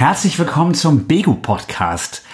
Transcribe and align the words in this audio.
Herzlich 0.00 0.38
willkommen 0.38 0.72
zum 0.72 1.06
Begu 1.06 1.34
Podcast. 1.34 2.26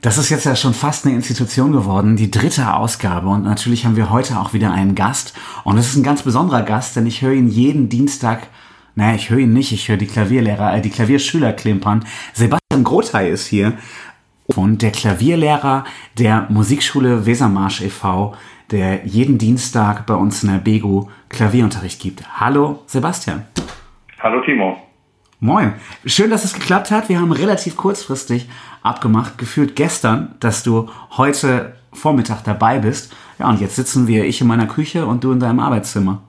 Das 0.00 0.18
ist 0.18 0.30
jetzt 0.30 0.46
ja 0.46 0.54
schon 0.54 0.72
fast 0.72 1.04
eine 1.04 1.16
Institution 1.16 1.72
geworden, 1.72 2.14
die 2.14 2.30
dritte 2.30 2.72
Ausgabe. 2.72 3.26
Und 3.26 3.42
natürlich 3.42 3.84
haben 3.84 3.96
wir 3.96 4.10
heute 4.10 4.38
auch 4.38 4.52
wieder 4.52 4.70
einen 4.70 4.94
Gast. 4.94 5.36
Und 5.64 5.78
es 5.78 5.88
ist 5.88 5.96
ein 5.96 6.04
ganz 6.04 6.22
besonderer 6.22 6.62
Gast, 6.62 6.94
denn 6.94 7.08
ich 7.08 7.20
höre 7.20 7.32
ihn 7.32 7.48
jeden 7.48 7.88
Dienstag, 7.88 8.46
naja, 8.94 9.16
ich 9.16 9.30
höre 9.30 9.40
ihn 9.40 9.52
nicht, 9.52 9.72
ich 9.72 9.88
höre 9.88 9.96
die 9.96 10.06
Klavierlehrer, 10.06 10.76
äh, 10.76 10.80
die 10.80 10.90
Klavierschüler 10.90 11.54
klimpern. 11.54 12.04
Sebastian 12.34 12.84
Grothey 12.84 13.32
ist 13.32 13.48
hier. 13.48 13.72
Und 14.54 14.82
der 14.82 14.92
Klavierlehrer 14.92 15.82
der 16.16 16.46
Musikschule 16.50 17.26
Wesermarsch 17.26 17.80
e.V., 17.80 18.36
der 18.70 19.04
jeden 19.06 19.38
Dienstag 19.38 20.06
bei 20.06 20.14
uns 20.14 20.44
in 20.44 20.52
der 20.52 20.58
Begu 20.58 21.08
Klavierunterricht 21.30 22.00
gibt. 22.00 22.22
Hallo 22.38 22.84
Sebastian. 22.86 23.44
Hallo 24.20 24.40
Timo. 24.44 24.87
Moin. 25.40 25.74
Schön, 26.04 26.30
dass 26.30 26.44
es 26.44 26.52
geklappt 26.52 26.90
hat. 26.90 27.08
Wir 27.08 27.20
haben 27.20 27.30
relativ 27.30 27.76
kurzfristig 27.76 28.48
abgemacht, 28.82 29.38
gefühlt 29.38 29.76
gestern, 29.76 30.34
dass 30.40 30.64
du 30.64 30.88
heute 31.16 31.76
Vormittag 31.92 32.42
dabei 32.42 32.80
bist. 32.80 33.14
Ja, 33.38 33.48
und 33.48 33.60
jetzt 33.60 33.76
sitzen 33.76 34.08
wir, 34.08 34.24
ich 34.24 34.40
in 34.40 34.48
meiner 34.48 34.66
Küche 34.66 35.06
und 35.06 35.22
du 35.22 35.30
in 35.30 35.38
deinem 35.38 35.60
Arbeitszimmer. 35.60 36.22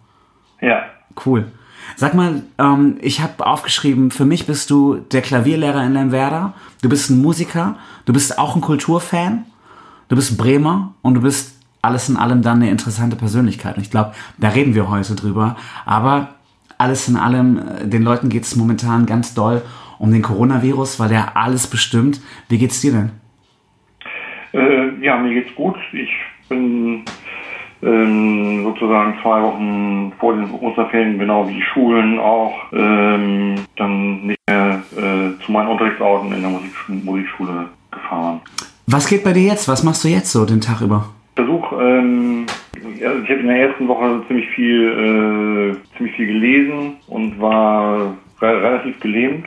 Ja. 0.61 0.83
Cool. 1.25 1.51
Sag 1.95 2.13
mal, 2.13 2.43
ähm, 2.59 2.97
ich 3.01 3.19
habe 3.19 3.47
aufgeschrieben, 3.47 4.11
für 4.11 4.25
mich 4.25 4.45
bist 4.45 4.69
du 4.69 4.97
der 4.97 5.23
Klavierlehrer 5.23 5.83
in 5.83 5.93
Lemwerder, 5.93 6.53
du 6.83 6.89
bist 6.89 7.09
ein 7.09 7.19
Musiker, 7.19 7.77
du 8.05 8.13
bist 8.13 8.37
auch 8.37 8.55
ein 8.55 8.61
Kulturfan, 8.61 9.45
du 10.09 10.15
bist 10.15 10.37
Bremer 10.37 10.93
und 11.01 11.15
du 11.15 11.21
bist 11.21 11.55
alles 11.81 12.09
in 12.09 12.17
allem 12.17 12.43
dann 12.43 12.57
eine 12.57 12.69
interessante 12.69 13.15
Persönlichkeit. 13.15 13.77
Und 13.77 13.81
ich 13.81 13.89
glaube, 13.89 14.13
da 14.37 14.49
reden 14.49 14.75
wir 14.75 14.87
heute 14.87 15.15
drüber. 15.15 15.55
Aber 15.85 16.35
alles 16.79 17.07
in 17.07 17.17
allem, 17.17 17.59
äh, 17.59 17.87
den 17.87 18.01
Leuten 18.01 18.29
geht 18.29 18.43
es 18.43 18.55
momentan 18.55 19.05
ganz 19.05 19.35
doll 19.35 19.61
um 19.99 20.11
den 20.11 20.21
Coronavirus, 20.21 20.99
weil 20.99 21.09
der 21.09 21.37
alles 21.37 21.67
bestimmt. 21.67 22.21
Wie 22.47 22.57
geht's 22.57 22.81
dir 22.81 22.93
denn? 22.93 23.11
Äh, 24.53 25.05
ja, 25.05 25.17
mir 25.17 25.33
geht's 25.33 25.53
gut. 25.55 25.75
Ich 25.93 26.09
bin 26.47 27.03
ähm, 27.83 28.63
sozusagen 28.63 29.15
zwei 29.21 29.41
Wochen 29.41 30.13
vor 30.19 30.33
den 30.33 30.49
Osterferien, 30.51 31.19
genau 31.19 31.47
wie 31.47 31.55
die 31.55 31.61
Schulen 31.61 32.17
auch, 32.17 32.53
ähm, 32.73 33.55
dann 33.75 34.25
nicht 34.25 34.39
mehr 34.47 34.81
äh, 34.97 35.45
zu 35.45 35.51
meinen 35.51 35.67
Unterrichtsorten 35.67 36.33
in 36.33 36.41
der 36.41 36.49
Musikschule, 36.49 36.97
Musikschule 37.03 37.69
gefahren. 37.91 38.41
Was 38.87 39.07
geht 39.07 39.23
bei 39.23 39.33
dir 39.33 39.43
jetzt? 39.43 39.67
Was 39.67 39.83
machst 39.83 40.03
du 40.03 40.07
jetzt 40.07 40.31
so 40.31 40.45
den 40.45 40.61
Tag 40.61 40.81
über? 40.81 41.05
Versuch, 41.35 41.71
ähm, 41.79 42.45
also 43.05 43.23
ich 43.23 43.29
habe 43.29 43.39
in 43.39 43.47
der 43.47 43.61
ersten 43.67 43.87
Woche 43.87 44.21
ziemlich 44.27 44.47
viel, 44.49 45.75
äh, 45.75 45.97
ziemlich 45.97 46.15
viel 46.15 46.27
gelesen 46.27 46.97
und 47.07 47.39
war 47.39 48.15
re 48.41 48.63
relativ 48.63 48.99
gelähmt. 48.99 49.45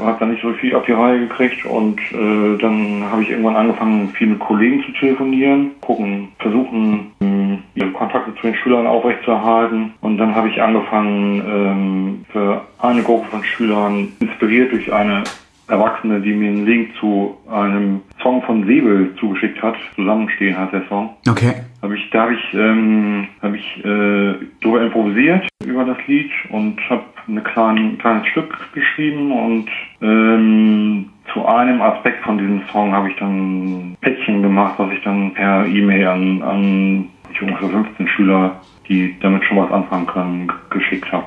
Habe 0.00 0.16
dann 0.18 0.30
nicht 0.30 0.42
so 0.42 0.52
viel 0.54 0.74
auf 0.74 0.84
die 0.86 0.92
Reihe 0.92 1.20
gekriegt 1.20 1.64
und 1.66 2.00
äh, 2.12 2.58
dann 2.58 3.04
habe 3.10 3.22
ich 3.22 3.30
irgendwann 3.30 3.56
angefangen, 3.56 4.08
viel 4.10 4.28
mit 4.28 4.40
Kollegen 4.40 4.82
zu 4.82 4.92
telefonieren, 4.92 5.72
gucken, 5.82 6.28
versuchen, 6.38 7.12
ähm, 7.20 7.58
ihre 7.74 7.90
Kontakte 7.90 8.34
zu 8.36 8.42
den 8.46 8.56
Schülern 8.56 8.86
aufrechtzuerhalten. 8.86 9.92
Und 10.00 10.16
dann 10.18 10.34
habe 10.34 10.48
ich 10.48 10.60
angefangen, 10.60 11.42
ähm, 11.46 12.24
für 12.32 12.62
eine 12.78 13.02
Gruppe 13.02 13.28
von 13.30 13.44
Schülern, 13.44 14.08
inspiriert 14.20 14.72
durch 14.72 14.92
eine 14.92 15.22
Erwachsene, 15.68 16.20
die 16.20 16.32
mir 16.32 16.48
einen 16.48 16.66
Link 16.66 16.90
zu 17.00 17.36
einem 17.50 18.02
Song 18.22 18.42
von 18.42 18.66
Säbel 18.66 19.14
zugeschickt 19.18 19.62
hat. 19.62 19.76
Zusammenstehen 19.94 20.56
heißt 20.56 20.72
der 20.72 20.86
Song. 20.88 21.10
Okay. 21.28 21.54
Hab 21.82 21.92
ich, 21.92 22.10
da 22.10 22.22
habe 22.22 22.34
ich, 22.34 22.54
ähm, 22.54 23.28
hab 23.42 23.54
ich 23.54 23.84
äh, 23.84 24.34
drüber 24.62 24.82
improvisiert 24.82 25.48
über 25.64 25.84
das 25.84 25.98
Lied 26.06 26.30
und 26.50 26.78
habe 26.90 27.04
ein 27.28 27.42
klein, 27.42 27.98
kleines 27.98 28.26
Stück 28.28 28.54
geschrieben 28.74 29.32
und 29.32 29.68
ähm, 30.02 31.10
zu 31.32 31.46
einem 31.46 31.80
Aspekt 31.80 32.22
von 32.24 32.38
diesem 32.38 32.62
Song 32.70 32.92
habe 32.92 33.10
ich 33.10 33.16
dann 33.16 33.92
ein 33.92 33.96
Päckchen 34.00 34.42
gemacht, 34.42 34.74
was 34.76 34.92
ich 34.92 35.02
dann 35.02 35.32
per 35.32 35.66
E-Mail 35.66 36.06
an, 36.06 36.42
an 36.42 37.08
ich 37.32 37.42
ungefähr 37.42 37.68
15 37.68 38.08
Schüler, 38.08 38.60
die 38.88 39.16
damit 39.20 39.44
schon 39.44 39.56
was 39.56 39.70
anfangen 39.70 40.06
können, 40.06 40.52
geschickt 40.70 41.10
habe. 41.10 41.24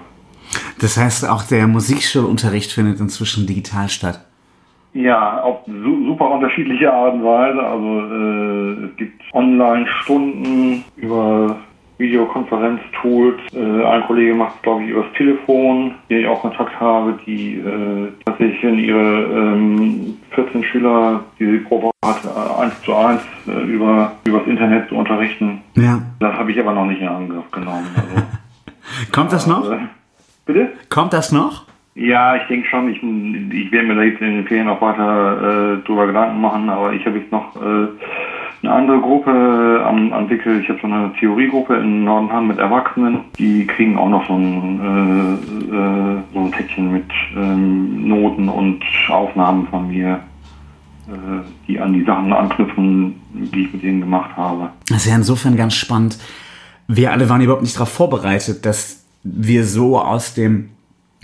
Das 0.79 0.97
heißt, 0.97 1.27
auch 1.27 1.43
der 1.43 1.67
Musikschulunterricht 1.67 2.71
findet 2.71 2.99
inzwischen 2.99 3.47
digital 3.47 3.89
statt. 3.89 4.26
Ja, 4.97 5.41
auf 5.41 5.59
super 5.67 6.31
unterschiedliche 6.31 6.91
Art 6.91 7.13
und 7.13 7.23
Weise. 7.23 7.61
Also 7.61 7.99
äh, 8.15 8.85
es 8.85 8.95
gibt 8.97 9.21
Online-Stunden 9.31 10.83
über 10.95 11.55
Videokonferenz-Tools. 11.99 13.37
Äh, 13.53 13.85
ein 13.85 14.03
Kollege 14.07 14.33
macht 14.33 14.63
glaube 14.63 14.83
ich, 14.83 14.89
übers 14.89 15.05
Telefon, 15.15 15.93
den 16.09 16.21
ich 16.21 16.27
auch 16.27 16.41
Kontakt 16.41 16.79
habe, 16.79 17.13
die 17.27 17.59
äh, 17.59 18.11
tatsächlich 18.25 18.63
in 18.63 18.79
ihre 18.79 19.23
ähm, 19.25 20.17
14 20.31 20.63
Schüler, 20.63 21.19
die 21.39 21.45
sie 21.45 21.57
pro 21.59 21.79
Woche 21.83 21.93
hat, 22.03 22.25
äh, 22.25 22.61
eins 22.63 22.81
zu 22.81 22.95
eins 22.95 23.21
äh, 23.47 23.51
über 23.51 24.13
übers 24.25 24.47
Internet 24.47 24.89
zu 24.89 24.95
unterrichten. 24.95 25.61
Ja. 25.75 26.01
Das 26.19 26.33
habe 26.37 26.51
ich 26.51 26.59
aber 26.59 26.73
noch 26.73 26.85
nicht 26.85 27.01
in 27.01 27.07
Angriff 27.07 27.51
genommen. 27.51 27.85
Also, 27.95 28.25
Kommt 29.11 29.31
das 29.31 29.45
noch? 29.45 29.71
äh, 29.71 29.77
bitte? 30.47 30.71
Kommt 30.89 31.13
das 31.13 31.31
noch? 31.31 31.66
Ja, 31.97 32.35
ich 32.35 32.43
denke 32.43 32.67
schon, 32.69 32.89
ich, 32.89 32.97
ich 32.97 33.71
werde 33.71 33.87
mir 33.87 33.95
da 33.95 34.03
jetzt 34.03 34.21
in 34.21 34.35
den 34.35 34.47
Ferien 34.47 34.69
auch 34.69 34.81
weiter 34.81 35.77
äh, 35.77 35.83
drüber 35.83 36.05
Gedanken 36.05 36.39
machen, 36.39 36.69
aber 36.69 36.93
ich 36.93 37.03
habe 37.07 37.17
jetzt 37.17 37.31
noch 37.31 37.55
äh, 37.55 37.87
eine 38.61 38.71
andere 38.71 38.99
Gruppe 38.99 39.83
am 39.83 40.13
entwickelt. 40.13 40.61
Ich 40.61 40.69
habe 40.69 40.79
so 40.79 40.85
eine 40.85 41.11
Theoriegruppe 41.19 41.75
in 41.75 42.03
Nordenham 42.03 42.49
mit 42.49 42.59
Erwachsenen, 42.59 43.21
die 43.39 43.65
kriegen 43.65 43.97
auch 43.97 44.09
noch 44.09 44.27
so 44.27 44.35
ein, 44.35 44.79
äh, 44.79 45.75
äh, 45.75 46.17
so 46.33 46.39
ein 46.39 46.51
Päckchen 46.51 46.91
mit 46.91 47.09
ähm, 47.35 48.07
Noten 48.07 48.47
und 48.47 48.83
Aufnahmen 49.09 49.67
von 49.67 49.87
mir, 49.87 50.19
äh, 51.07 51.41
die 51.67 51.79
an 51.79 51.93
die 51.93 52.03
Sachen 52.03 52.31
anknüpfen, 52.31 53.15
die 53.33 53.63
ich 53.63 53.73
mit 53.73 53.81
denen 53.81 54.01
gemacht 54.01 54.37
habe. 54.37 54.69
Das 54.87 54.97
ist 54.97 55.09
ja 55.09 55.15
insofern 55.15 55.55
ganz 55.55 55.73
spannend. 55.73 56.19
Wir 56.87 57.11
alle 57.11 57.27
waren 57.27 57.41
überhaupt 57.41 57.63
nicht 57.63 57.75
darauf 57.75 57.91
vorbereitet, 57.91 58.67
dass 58.67 59.03
wir 59.23 59.63
so 59.63 59.99
aus 59.99 60.35
dem 60.35 60.69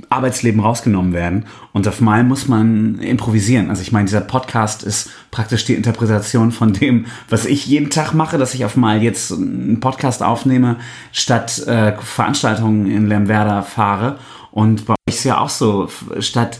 Arbeitsleben 0.09 0.59
rausgenommen 0.59 1.13
werden. 1.13 1.45
Und 1.71 1.87
auf 1.87 2.01
mal 2.01 2.23
muss 2.23 2.47
man 2.47 2.99
improvisieren. 2.99 3.69
Also 3.69 3.81
ich 3.81 3.91
meine, 3.91 4.05
dieser 4.05 4.21
Podcast 4.21 4.83
ist 4.83 5.09
praktisch 5.31 5.65
die 5.65 5.75
Interpretation 5.75 6.51
von 6.51 6.73
dem, 6.73 7.05
was 7.29 7.45
ich 7.45 7.65
jeden 7.67 7.89
Tag 7.89 8.13
mache, 8.13 8.37
dass 8.37 8.53
ich 8.53 8.65
auf 8.65 8.75
mal 8.75 9.03
jetzt 9.03 9.31
einen 9.31 9.79
Podcast 9.79 10.23
aufnehme, 10.23 10.77
statt 11.11 11.59
äh, 11.67 11.93
Veranstaltungen 11.99 12.89
in 12.89 13.07
Lemwerder 13.07 13.63
fahre. 13.63 14.17
Und 14.51 14.85
bei 14.85 14.93
euch 15.07 15.15
ist 15.15 15.23
ja 15.23 15.39
auch 15.39 15.49
so, 15.49 15.89
statt 16.19 16.59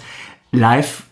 live 0.51 1.03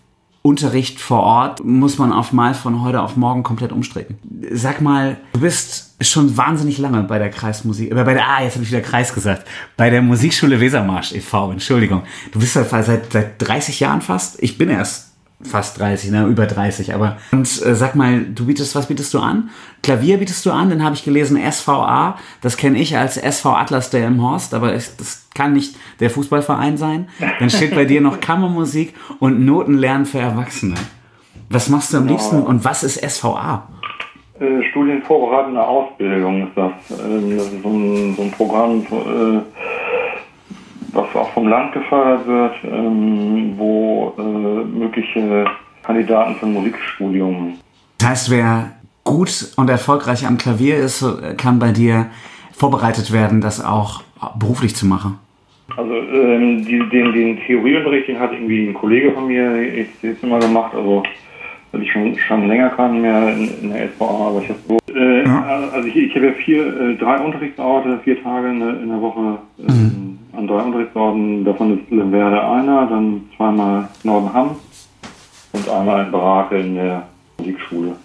Unterricht 0.44 1.00
vor 1.00 1.22
Ort 1.22 1.64
muss 1.64 2.00
man 2.00 2.12
auf 2.12 2.32
mal 2.32 2.56
von 2.56 2.82
heute 2.82 3.02
auf 3.02 3.16
morgen 3.16 3.44
komplett 3.44 3.72
umstricken. 3.72 4.18
Sag 4.52 4.82
mal, 4.82 5.18
du 5.34 5.42
bist 5.42 5.94
schon 6.02 6.36
wahnsinnig 6.36 6.80
lange 6.80 7.04
bei 7.04 7.20
der 7.20 7.30
Kreismusik, 7.30 7.92
äh, 7.92 8.04
bei 8.04 8.14
der, 8.14 8.28
ah, 8.28 8.42
jetzt 8.42 8.56
habe 8.56 8.64
ich 8.64 8.72
wieder 8.72 8.82
Kreis 8.82 9.14
gesagt, 9.14 9.48
bei 9.78 9.92
der 9.92 10.02
Musikschule 10.02 10.60
Wesermarsch 10.60 11.14
e.V., 11.14 11.52
Entschuldigung. 11.52 12.04
Du 12.32 12.40
bist 12.40 12.54
seit, 12.54 12.70
seit 13.12 13.36
30 13.38 13.80
Jahren 13.80 14.02
fast, 14.02 14.42
ich 14.42 14.58
bin 14.58 14.70
erst 14.70 15.11
fast 15.44 15.80
30, 15.80 16.12
ne, 16.12 16.26
über 16.26 16.46
30, 16.46 16.94
aber 16.94 17.18
und 17.32 17.42
äh, 17.42 17.76
sag 17.76 17.96
mal, 17.96 18.22
du 18.24 18.46
bietest, 18.46 18.76
was 18.76 18.88
bietest 18.88 19.14
du 19.14 19.20
an? 19.20 19.50
Klavier 19.84 20.18
bietest 20.18 20.46
du 20.46 20.52
an, 20.52 20.70
dann 20.70 20.84
habe 20.84 20.96
ich 20.96 21.04
gelesen 21.04 21.40
SVA, 21.52 22.18
das 22.42 22.58
kenne 22.58 22.78
ich 22.80 22.98
als 22.98 23.18
SV 23.18 23.56
Atlas 23.56 23.90
der 23.90 24.08
im 24.08 24.22
Horst, 24.22 24.54
aber 24.54 24.76
ich, 24.76 24.96
das 24.98 25.28
kann 25.34 25.54
nicht 25.54 25.76
der 26.00 26.10
Fußballverein 26.10 26.78
sein. 26.78 27.08
Dann 27.40 27.50
steht 27.50 27.74
bei 27.74 27.86
dir 27.86 28.02
noch 28.02 28.20
Kammermusik 28.20 28.94
und 29.20 29.46
Notenlernen 29.46 30.06
für 30.06 30.20
Erwachsene. 30.20 30.76
Was 31.50 31.70
machst 31.70 31.94
du 31.94 31.98
am 31.98 32.08
liebsten 32.08 32.42
und 32.42 32.64
was 32.64 32.84
ist 32.84 33.02
SVA? 33.02 33.68
Äh, 34.42 34.64
Studienvorbereitende 34.72 35.62
Ausbildung 35.62 36.48
ist 36.48 36.58
das. 36.58 37.00
Ähm, 37.00 37.38
das 37.38 37.48
ist 37.48 37.62
so 37.62 37.70
ein, 37.70 38.16
so 38.16 38.22
ein 38.24 38.32
Programm, 38.32 38.82
äh, 38.82 39.42
Land 41.52 41.74
gefördert 41.74 42.26
wird, 42.28 42.54
ähm, 42.64 43.54
wo 43.58 44.14
äh, 44.18 44.22
mögliche 44.22 45.46
Kandidaten 45.84 46.36
für 46.36 46.46
ein 46.46 46.54
Musikstudium. 46.54 47.58
Das 48.00 48.10
heißt, 48.10 48.32
wer 48.32 48.72
gut 49.04 49.52
und 49.58 49.70
erfolgreich 49.70 50.26
am 50.26 50.38
Klavier 50.38 50.78
ist, 50.78 51.06
kann 51.38 51.60
bei 51.60 51.72
dir 51.72 52.08
vorbereitet 52.54 53.12
werden, 53.12 53.42
das 53.42 53.64
auch 53.64 54.02
beruflich 54.40 54.76
zu 54.76 54.86
machen. 54.86 55.20
Also 55.78 55.94
ähm, 55.94 56.66
die, 56.66 56.80
den, 56.90 57.14
den 57.14 57.40
Theorieunterricht, 57.46 58.08
den 58.08 58.20
hat 58.20 58.34
irgendwie 58.34 58.68
ein 58.68 58.74
Kollege 58.74 59.12
von 59.12 59.28
mir 59.28 59.62
jetzt, 59.78 60.04
jetzt 60.04 60.24
immer 60.24 60.40
gemacht, 60.40 60.74
also 60.76 61.04
weil 61.72 61.84
ich 61.84 61.92
schon, 61.92 62.18
schon 62.18 62.48
länger 62.48 62.70
kann 62.70 63.02
mehr 63.02 63.30
in, 63.34 63.50
in 63.62 63.70
der 63.72 63.90
SVA, 63.90 64.28
aber 64.28 64.42
ich 64.44 64.50
habe 64.50 64.60
so, 64.68 64.80
äh, 64.94 65.24
ja. 65.24 65.70
also 65.74 65.88
ich, 65.88 65.96
ich 65.96 66.16
habe 66.16 66.28
ja 66.28 66.34
vier, 66.34 66.68
äh, 66.68 66.96
drei 66.96 67.20
Unterrichtsorte, 67.20 68.00
vier 68.04 68.22
Tage 68.22 68.50
in 68.50 68.60
der, 68.60 68.82
in 68.82 68.90
der 68.90 69.02
Woche 69.02 69.38
äh, 69.60 69.72
mhm. 69.72 70.11
An 70.34 70.48
drei 70.48 70.62
Unterrichtsorten, 70.64 71.46
davon 71.46 71.80
ist 71.80 71.92
Lemwerde 71.92 72.42
einer, 72.44 72.88
dann 72.88 73.22
zweimal 73.36 73.90
Nordenham 74.04 74.56
und 75.54 75.70
einmal 75.70 76.06
in 76.06 76.12
Barake 76.12 76.58
in 76.58 76.76
der 76.76 77.08
Musikschule. 77.38 77.96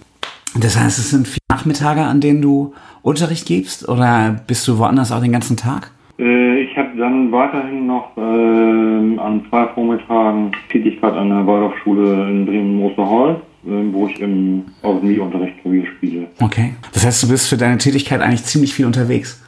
Das 0.59 0.79
heißt, 0.79 0.99
es 0.99 1.11
sind 1.11 1.29
vier 1.29 1.39
Nachmittage, 1.51 2.03
an 2.03 2.21
denen 2.21 2.41
du 2.41 2.73
Unterricht 3.03 3.47
gibst 3.47 3.89
oder 3.89 4.37
bist 4.47 4.67
du 4.67 4.79
woanders 4.79 5.13
auch 5.13 5.21
den 5.21 5.33
ganzen 5.33 5.57
Tag? 5.57 5.91
Äh, 6.19 6.63
ich 6.63 6.77
habe 6.77 6.97
dann 6.97 7.31
weiterhin 7.31 7.87
noch 7.87 8.17
äh, 8.17 8.21
an 8.21 9.45
zwei 9.49 9.67
Vormittagen 9.75 10.53
Tätigkeit 10.71 11.13
an 11.13 11.29
der 11.29 11.47
Waldorfschule 11.47 12.29
in 12.31 12.47
Bremen-Mosterholz, 12.47 13.39
äh, 13.67 13.93
wo 13.93 14.07
ich 14.07 14.19
im 14.21 14.65
Autonomieunterricht 14.83 15.61
Klavier 15.61 15.87
spiele. 15.97 16.27
Okay. 16.41 16.75
Das 16.95 17.05
heißt, 17.05 17.23
du 17.23 17.29
bist 17.29 17.49
für 17.49 17.57
deine 17.57 17.79
Tätigkeit 17.79 18.23
eigentlich 18.23 18.45
ziemlich 18.45 18.73
viel 18.73 18.87
unterwegs. 18.87 19.43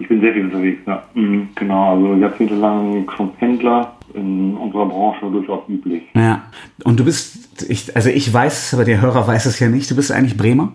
Ich 0.00 0.08
bin 0.08 0.20
sehr 0.20 0.32
viel 0.32 0.46
unterwegs, 0.46 0.80
ja. 0.86 1.02
Mhm, 1.14 1.50
genau, 1.54 1.94
also 1.94 2.14
jahrzehntelang 2.14 3.08
schon 3.16 3.32
Pendler 3.34 3.92
in 4.14 4.56
unserer 4.56 4.86
Branche 4.86 5.30
durchaus 5.30 5.68
üblich. 5.68 6.02
Ja. 6.14 6.42
Und 6.84 6.98
du 6.98 7.04
bist, 7.04 7.70
ich, 7.70 7.94
also 7.94 8.08
ich 8.08 8.32
weiß 8.32 8.66
es, 8.66 8.74
aber 8.74 8.84
der 8.84 9.00
Hörer 9.00 9.26
weiß 9.26 9.46
es 9.46 9.60
ja 9.60 9.68
nicht. 9.68 9.90
Du 9.90 9.94
bist 9.94 10.10
eigentlich 10.10 10.36
Bremer? 10.36 10.72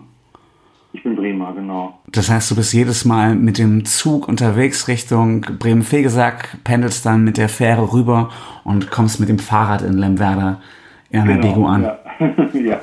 Ich 0.92 1.02
bin 1.02 1.16
Bremer, 1.16 1.52
genau. 1.54 1.98
Das 2.10 2.30
heißt, 2.30 2.50
du 2.52 2.54
bist 2.54 2.72
jedes 2.72 3.04
Mal 3.04 3.34
mit 3.34 3.58
dem 3.58 3.84
Zug 3.84 4.28
unterwegs 4.28 4.88
Richtung 4.88 5.42
Bremen-Fegesack, 5.42 6.58
pendelst 6.64 7.04
dann 7.04 7.24
mit 7.24 7.36
der 7.36 7.48
Fähre 7.48 7.92
rüber 7.92 8.30
und 8.64 8.90
kommst 8.90 9.20
mit 9.20 9.28
dem 9.28 9.38
Fahrrad 9.40 9.82
in 9.82 9.94
Lemwerder 9.94 10.60
in 11.10 11.26
der 11.26 11.34
Bego 11.34 11.66
an. 11.66 11.82
Ja. 11.82 11.98
ja. 12.54 12.80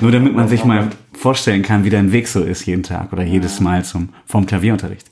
Nur 0.00 0.12
damit 0.12 0.34
man 0.34 0.48
sich 0.48 0.64
mal 0.64 0.88
vorstellen 1.12 1.62
kann, 1.62 1.84
wie 1.84 1.90
dein 1.90 2.12
Weg 2.12 2.28
so 2.28 2.42
ist 2.42 2.66
jeden 2.66 2.82
Tag 2.82 3.12
oder 3.12 3.22
jedes 3.22 3.60
Mal 3.60 3.84
zum, 3.84 4.10
vom 4.24 4.46
Klavierunterricht. 4.46 5.10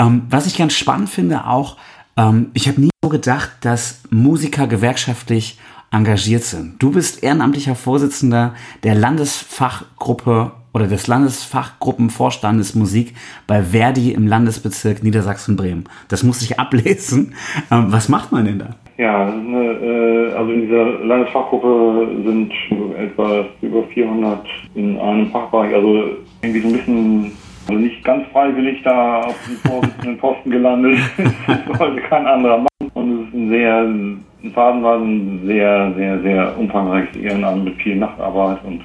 Ähm, 0.00 0.22
was 0.30 0.46
ich 0.46 0.56
ganz 0.56 0.72
spannend 0.72 1.10
finde 1.10 1.46
auch, 1.46 1.76
ähm, 2.16 2.50
ich 2.54 2.66
habe 2.66 2.80
nie 2.80 2.90
so 3.04 3.10
gedacht, 3.10 3.50
dass 3.60 4.02
Musiker 4.10 4.66
gewerkschaftlich 4.66 5.58
engagiert 5.92 6.42
sind. 6.42 6.82
Du 6.82 6.92
bist 6.92 7.22
ehrenamtlicher 7.22 7.74
Vorsitzender 7.74 8.54
der 8.82 8.94
Landesfachgruppe 8.94 10.52
oder 10.72 10.86
des 10.86 11.08
Landesfachgruppenvorstandes 11.08 12.76
Musik 12.76 13.14
bei 13.46 13.62
Verdi 13.62 14.12
im 14.12 14.26
Landesbezirk 14.26 15.02
Niedersachsen-Bremen. 15.02 15.84
Das 16.08 16.22
muss 16.22 16.42
ich 16.42 16.58
ablesen. 16.60 17.34
Ähm, 17.70 17.86
was 17.88 18.08
macht 18.08 18.32
man 18.32 18.44
denn 18.44 18.60
da? 18.60 18.76
Ja, 18.96 19.26
eine, 19.26 19.72
äh, 19.72 20.32
also 20.34 20.52
in 20.52 20.62
dieser 20.62 20.84
Landesfachgruppe 21.04 22.08
sind 22.24 22.52
etwa 22.96 23.46
über 23.62 23.82
400 23.84 24.46
in 24.74 24.98
einem 24.98 25.30
Fachbereich, 25.30 25.74
also 25.74 26.04
irgendwie 26.42 26.60
so 26.60 26.68
ein 26.68 26.72
bisschen, 26.74 27.32
also 27.70 27.82
nicht 27.82 28.04
ganz 28.04 28.26
freiwillig 28.32 28.82
da 28.82 29.20
auf 29.20 29.36
den 29.46 29.56
Vorsitzenden 29.70 30.18
Posten 30.18 30.50
gelandet. 30.50 30.98
das 31.46 31.78
wollte 31.78 32.00
kein 32.02 32.26
anderer 32.26 32.58
machen. 32.58 32.90
Und 32.94 33.12
es 33.12 33.28
ist 33.28 33.34
ein 33.34 33.48
sehr, 33.50 34.52
phasenweise 34.52 35.04
ein 35.04 35.40
sehr, 35.46 35.94
sehr, 35.96 36.22
sehr 36.22 36.58
umfangreiches 36.58 37.16
Ehrenamt 37.16 37.64
mit 37.64 37.76
viel 37.76 37.96
Nachtarbeit 37.96 38.58
und 38.64 38.82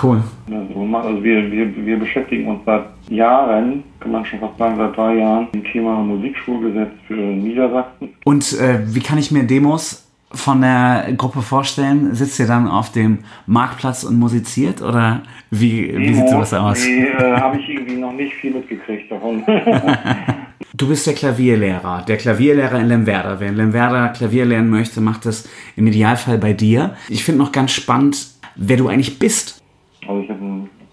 Cool. 0.00 0.22
Also 0.50 1.22
wir, 1.22 1.52
wir, 1.52 1.84
wir 1.84 1.98
beschäftigen 1.98 2.46
uns 2.46 2.60
seit 2.64 2.84
Jahren, 3.10 3.84
kann 4.00 4.12
man 4.12 4.24
schon 4.24 4.40
fast 4.40 4.56
sagen, 4.56 4.76
seit 4.78 4.96
drei 4.96 5.16
Jahren, 5.16 5.48
mit 5.52 5.54
dem 5.54 5.64
Thema 5.64 5.96
Musikschulgesetz 5.96 6.92
für 7.06 7.14
Niedersachsen. 7.14 8.08
Und 8.24 8.58
äh, 8.58 8.78
wie 8.86 9.00
kann 9.00 9.18
ich 9.18 9.30
mir 9.30 9.42
Demos 9.42 10.01
von 10.34 10.60
der 10.60 11.12
Gruppe 11.16 11.42
vorstellen? 11.42 12.14
Sitzt 12.14 12.38
ihr 12.38 12.46
dann 12.46 12.68
auf 12.68 12.92
dem 12.92 13.20
Marktplatz 13.46 14.04
und 14.04 14.18
musiziert 14.18 14.82
oder 14.82 15.22
wie, 15.50 15.88
Demo, 15.88 16.00
wie 16.00 16.14
sieht 16.14 16.28
sowas 16.28 16.54
aus? 16.54 16.84
Nee, 16.84 17.06
äh, 17.06 17.36
habe 17.36 17.58
ich 17.58 17.68
irgendwie 17.68 17.96
noch 17.96 18.12
nicht 18.12 18.34
viel 18.34 18.52
mitgekriegt 18.52 19.10
davon. 19.10 19.44
Du 20.74 20.88
bist 20.88 21.06
der 21.06 21.12
Klavierlehrer, 21.12 22.02
der 22.08 22.16
Klavierlehrer 22.16 22.80
in 22.80 22.88
Lemwerder. 22.88 23.38
Wer 23.38 23.50
in 23.50 23.56
Lemwerder 23.56 24.08
Klavier 24.08 24.46
lernen 24.46 24.70
möchte, 24.70 25.02
macht 25.02 25.26
das 25.26 25.46
im 25.76 25.86
Idealfall 25.86 26.38
bei 26.38 26.54
dir. 26.54 26.96
Ich 27.10 27.24
finde 27.24 27.42
noch 27.42 27.52
ganz 27.52 27.72
spannend, 27.72 28.26
wer 28.56 28.78
du 28.78 28.88
eigentlich 28.88 29.18
bist. 29.18 29.62
Also 30.08 30.22
ich 30.22 30.30
habe 30.30 30.40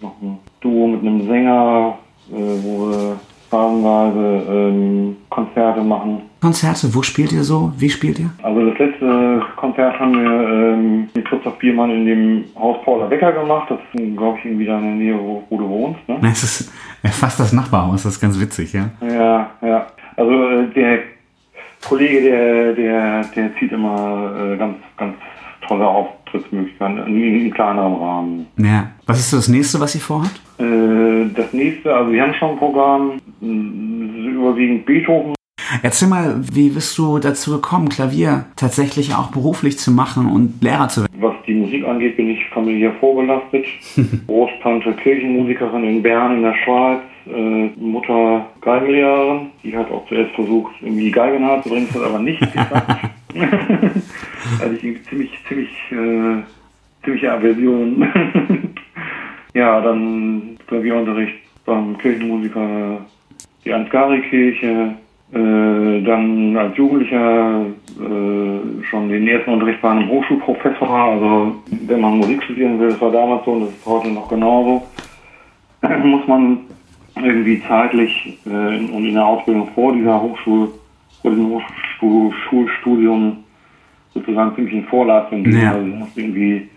noch 0.01 0.21
ein 0.21 0.37
Duo 0.59 0.87
mit 0.87 1.01
einem 1.01 1.25
Sänger, 1.25 1.97
äh, 2.29 2.33
wo 2.33 2.89
wir 2.89 3.19
phasenweise 3.49 4.43
ähm, 4.51 5.15
Konzerte 5.39 5.81
machen. 5.81 6.21
Konzerte, 6.41 6.93
wo 6.93 7.01
spielt 7.01 7.31
ihr 7.31 7.43
so? 7.43 7.71
Wie 7.77 7.89
spielt 7.89 8.19
ihr? 8.19 8.29
Also 8.43 8.69
das 8.69 8.77
letzte 8.77 9.41
Konzert 9.55 9.97
haben 9.97 10.13
wir 10.13 10.49
ähm, 10.49 11.09
mit 11.13 11.25
Christoph 11.25 11.57
Biermann 11.59 11.91
in 11.91 12.05
dem 12.05 12.43
Haus 12.57 12.77
Paula 12.83 13.05
Becker 13.05 13.31
gemacht. 13.31 13.69
Das 13.69 13.79
ist, 13.93 14.17
glaube 14.17 14.37
ich, 14.37 14.45
irgendwie 14.45 14.65
da 14.65 14.77
in 14.79 14.83
der 14.83 14.95
Nähe, 14.95 15.17
wo, 15.17 15.43
wo 15.49 15.57
du 15.57 15.69
wohnst. 15.69 16.09
Ne? 16.09 16.17
Das 16.21 16.43
ist 16.43 16.71
fast 17.03 17.39
das 17.39 17.53
Nachbarhaus, 17.53 18.03
das 18.03 18.13
ist 18.13 18.19
ganz 18.19 18.39
witzig, 18.39 18.73
ja? 18.73 18.89
Ja, 19.01 19.49
ja. 19.61 19.87
Also 20.17 20.31
äh, 20.31 20.67
der 20.75 20.99
Kollege, 21.87 22.21
der, 22.21 22.73
der, 22.73 23.23
der 23.35 23.55
zieht 23.57 23.71
immer 23.71 24.33
äh, 24.37 24.57
ganz, 24.57 24.75
ganz 24.97 25.15
tolle 25.65 25.87
Auftrittsmöglichkeiten 26.29 26.97
in, 27.07 27.45
in 27.45 27.53
kleinerem 27.53 27.93
Rahmen. 27.95 28.47
Ja. 28.57 28.91
Was 29.05 29.19
ist 29.19 29.33
das 29.33 29.47
nächste, 29.47 29.79
was 29.79 29.95
ihr 29.95 30.01
vorhabt? 30.01 30.39
Äh, 30.59 31.29
das 31.35 31.53
nächste, 31.53 31.93
also 31.93 32.11
wir 32.11 32.21
haben 32.21 32.33
schon 32.33 32.51
ein 32.51 32.57
Programm, 32.57 33.19
überwiegend 33.41 34.85
Beethoven. 34.85 35.35
Erzähl 35.83 36.07
mal, 36.07 36.41
wie 36.51 36.69
bist 36.69 36.97
du 36.97 37.19
dazu 37.19 37.51
gekommen, 37.51 37.89
Klavier 37.89 38.45
tatsächlich 38.55 39.13
auch 39.13 39.27
beruflich 39.27 39.77
zu 39.77 39.91
machen 39.91 40.25
und 40.25 40.63
Lehrer 40.63 40.87
zu 40.87 41.01
werden? 41.01 41.13
Was 41.19 41.35
die 41.45 41.53
Musik 41.53 41.85
angeht, 41.85 42.17
bin 42.17 42.31
ich 42.31 42.39
familiär 42.49 42.91
vorbelastet. 42.99 43.65
Großtante 44.27 44.93
Kirchenmusikerin 44.93 45.83
in 45.83 46.01
Bern 46.01 46.37
in 46.37 46.41
der 46.41 46.55
Schweiz, 46.65 47.01
äh, 47.27 47.69
Mutter 47.79 48.47
Geigenlehrerin, 48.61 49.51
die 49.63 49.77
hat 49.77 49.91
auch 49.91 50.07
zuerst 50.07 50.33
versucht, 50.33 50.73
irgendwie 50.81 51.05
die 51.05 51.11
Geige 51.11 51.39
nahe 51.39 51.61
zu 51.61 51.69
bringen, 51.69 51.87
das 51.91 52.01
hat 52.01 52.09
aber 52.09 52.19
nicht 52.19 52.39
geklappt. 52.39 53.09
also 54.61 54.75
ich 54.75 54.83
irgendwie 54.83 55.03
ziemlich, 55.03 55.39
ziemlich, 55.47 55.69
äh, 55.91 56.43
ziemliche 57.03 57.31
Aversion. 57.31 58.07
ja, 59.53 59.81
dann 59.81 60.57
Klavierunterricht 60.67 61.35
beim 61.65 61.97
Kirchenmusiker 61.97 62.99
die 63.65 63.73
Ansgari-Kirche, 63.73 64.95
äh, 65.31 66.01
dann 66.03 66.57
als 66.57 66.75
Jugendlicher 66.77 67.65
äh, 67.99 68.83
schon 68.83 69.09
den 69.09 69.27
ersten 69.27 69.51
Unterricht 69.51 69.81
bei 69.81 69.91
einem 69.91 70.09
Hochschulprofessor, 70.09 70.89
also 70.89 71.55
wenn 71.87 72.01
man 72.01 72.17
Musik 72.17 72.41
studieren 72.43 72.79
will, 72.79 72.89
das 72.89 73.01
war 73.01 73.11
damals 73.11 73.45
so 73.45 73.51
und 73.51 73.61
das 73.61 73.69
ist 73.69 73.85
heute 73.85 74.07
noch 74.09 74.27
genauso, 74.27 74.87
muss 76.03 76.27
man 76.27 76.59
irgendwie 77.15 77.61
zeitlich 77.67 78.39
äh, 78.45 78.49
und 78.49 79.05
in 79.05 79.13
der 79.13 79.25
Ausbildung 79.25 79.69
vor 79.75 79.93
dieser 79.93 80.21
Hochschul, 80.21 80.71
vor 81.21 81.31
diesem 81.31 81.49
Hochschul 81.49 82.33
Schulstudium 82.47 83.43
sozusagen 84.13 84.55
ziemlich 84.55 84.73
in 84.73 84.85
Vorleistung 84.85 85.43
gehen. 85.43 85.61
Ja. 85.61 85.73
Also 85.73 85.85
muss 85.85 86.09
irgendwie 86.15 86.69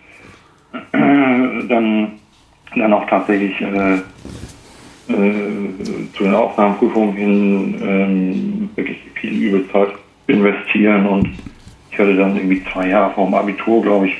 dann, 0.92 2.12
dann 2.74 2.92
auch 2.92 3.06
tatsächlich 3.08 3.60
äh, 3.60 3.94
äh, 5.08 6.12
zu 6.16 6.24
den 6.24 6.34
Aufnahmeprüfungen 6.34 7.14
hin 7.14 7.74
ähm, 7.82 8.70
wirklich 8.74 8.98
viel 9.14 9.32
Übelzeit 9.32 9.88
investieren 10.26 11.06
und 11.06 11.28
ich 11.90 11.98
hatte 11.98 12.16
dann 12.16 12.36
irgendwie 12.36 12.62
zwei 12.72 12.88
Jahre 12.88 13.12
vor 13.12 13.26
dem 13.26 13.34
Abitur, 13.34 13.82
glaube 13.82 14.08
ich, 14.08 14.14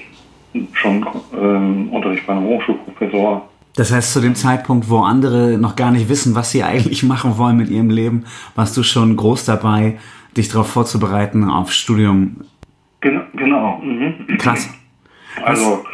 schon 0.74 1.06
ähm, 1.40 1.88
Unterricht 1.90 2.26
bei 2.26 2.34
einem 2.34 2.44
Hochschulprofessor. 2.44 3.48
Das 3.74 3.90
heißt, 3.90 4.12
zu 4.12 4.20
dem 4.20 4.34
Zeitpunkt, 4.34 4.90
wo 4.90 4.98
andere 4.98 5.56
noch 5.56 5.76
gar 5.76 5.90
nicht 5.90 6.10
wissen, 6.10 6.34
was 6.34 6.50
sie 6.50 6.62
eigentlich 6.62 7.02
machen 7.02 7.38
wollen 7.38 7.56
mit 7.56 7.70
ihrem 7.70 7.88
Leben, 7.88 8.24
warst 8.54 8.76
du 8.76 8.82
schon 8.82 9.16
groß 9.16 9.46
dabei, 9.46 9.98
dich 10.36 10.48
darauf 10.48 10.70
vorzubereiten 10.70 11.44
auf 11.44 11.72
Studium. 11.72 12.36
Genau. 13.00 13.22
genau. 13.34 13.78
Mhm. 13.82 14.36
Krass. 14.38 14.72
Also, 15.44 15.84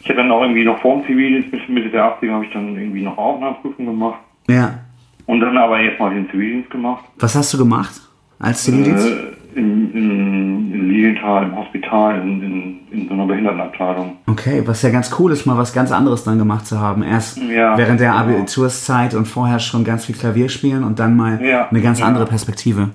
ich 0.00 0.08
habe 0.08 0.18
dann 0.18 0.30
auch 0.30 0.42
irgendwie 0.42 0.64
noch 0.64 0.80
vor 0.80 0.96
dem 0.96 1.06
Zivildienst, 1.06 1.50
bis 1.50 1.60
Mitte 1.68 1.90
der 1.90 2.04
80er 2.04 2.32
habe 2.32 2.44
ich 2.44 2.52
dann 2.52 2.76
irgendwie 2.76 3.02
noch 3.02 3.16
Aufnahmeprüfung 3.16 3.86
gemacht. 3.86 4.20
Ja. 4.48 4.80
Und 5.26 5.40
dann 5.40 5.56
aber 5.58 5.78
erstmal 5.78 6.14
den 6.14 6.28
Zivildienst 6.30 6.70
gemacht. 6.70 7.04
Was 7.18 7.34
hast 7.34 7.52
du 7.52 7.58
gemacht 7.58 8.00
als 8.38 8.64
Zivildienst? 8.64 9.06
Äh, 9.06 9.38
in, 9.58 9.92
in, 9.92 10.72
in 10.72 10.88
Lilienthal, 10.88 11.44
im 11.44 11.56
Hospital, 11.56 12.20
in, 12.20 12.42
in, 12.42 12.78
in, 12.90 13.08
so 13.08 13.14
einer 13.14 13.26
Behindertenabteilung. 13.26 14.16
Okay, 14.26 14.62
was 14.64 14.82
ja 14.82 14.90
ganz 14.90 15.14
cool 15.18 15.32
ist, 15.32 15.46
mal 15.46 15.58
was 15.58 15.72
ganz 15.72 15.90
anderes 15.90 16.24
dann 16.24 16.38
gemacht 16.38 16.66
zu 16.66 16.80
haben. 16.80 17.02
Erst 17.02 17.38
ja, 17.38 17.76
während 17.76 18.00
der 18.00 18.12
genau. 18.12 18.22
Abiturszeit 18.22 19.14
und 19.14 19.26
vorher 19.26 19.58
schon 19.58 19.84
ganz 19.84 20.06
viel 20.06 20.14
Klavier 20.14 20.48
spielen 20.48 20.84
und 20.84 20.98
dann 20.98 21.16
mal 21.16 21.42
ja, 21.44 21.68
eine 21.68 21.80
ganz 21.80 22.00
ja. 22.00 22.06
andere 22.06 22.26
Perspektive. 22.26 22.90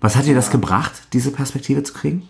Was 0.00 0.16
hat 0.16 0.26
dir 0.26 0.34
das 0.34 0.50
gebracht, 0.50 1.08
diese 1.12 1.32
Perspektive 1.32 1.82
zu 1.82 1.92
kriegen? 1.92 2.28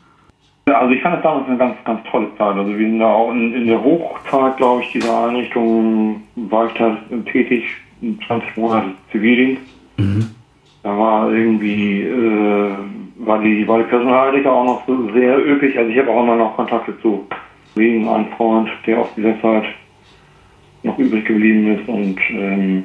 Also 0.66 0.94
ich 0.94 1.02
fand 1.02 1.16
es 1.16 1.22
damals 1.22 1.48
eine 1.48 1.56
ganz, 1.56 1.76
ganz 1.84 2.00
tolle 2.10 2.28
Zeit. 2.36 2.56
Also 2.56 2.68
wir 2.68 2.86
sind 2.86 2.98
da 2.98 3.12
auch 3.12 3.30
in, 3.30 3.54
in 3.54 3.66
der 3.66 3.82
Hochzeit, 3.82 4.56
glaube 4.56 4.82
ich, 4.82 4.92
dieser 4.92 5.28
Einrichtung 5.28 6.22
war 6.36 6.66
ich 6.66 6.72
da 6.74 6.96
tätig 7.30 7.64
20 8.26 8.56
Monate 8.56 8.90
Zivildienst. 9.10 9.62
Mhm. 9.96 10.30
Da 10.82 10.96
war 10.96 11.32
irgendwie, 11.32 12.02
äh, 12.02 12.72
war 13.18 13.40
die, 13.40 13.66
war 13.66 13.78
die 13.78 13.84
Personalethik 13.84 14.46
auch 14.46 14.64
noch 14.64 14.86
so 14.86 15.12
sehr 15.12 15.38
üppig. 15.38 15.76
Also 15.78 15.90
ich 15.90 15.98
habe 15.98 16.10
auch 16.10 16.22
immer 16.22 16.36
noch 16.36 16.56
Kontakte 16.56 16.98
zu 17.00 17.26
wegen 17.74 18.08
einem 18.08 18.28
Freund, 18.36 18.68
der 18.86 18.98
aus 18.98 19.08
dieser 19.16 19.40
Zeit 19.40 19.64
noch 20.82 20.98
übrig 20.98 21.24
geblieben 21.24 21.78
ist 21.78 21.88
und 21.88 22.18
ähm, 22.30 22.84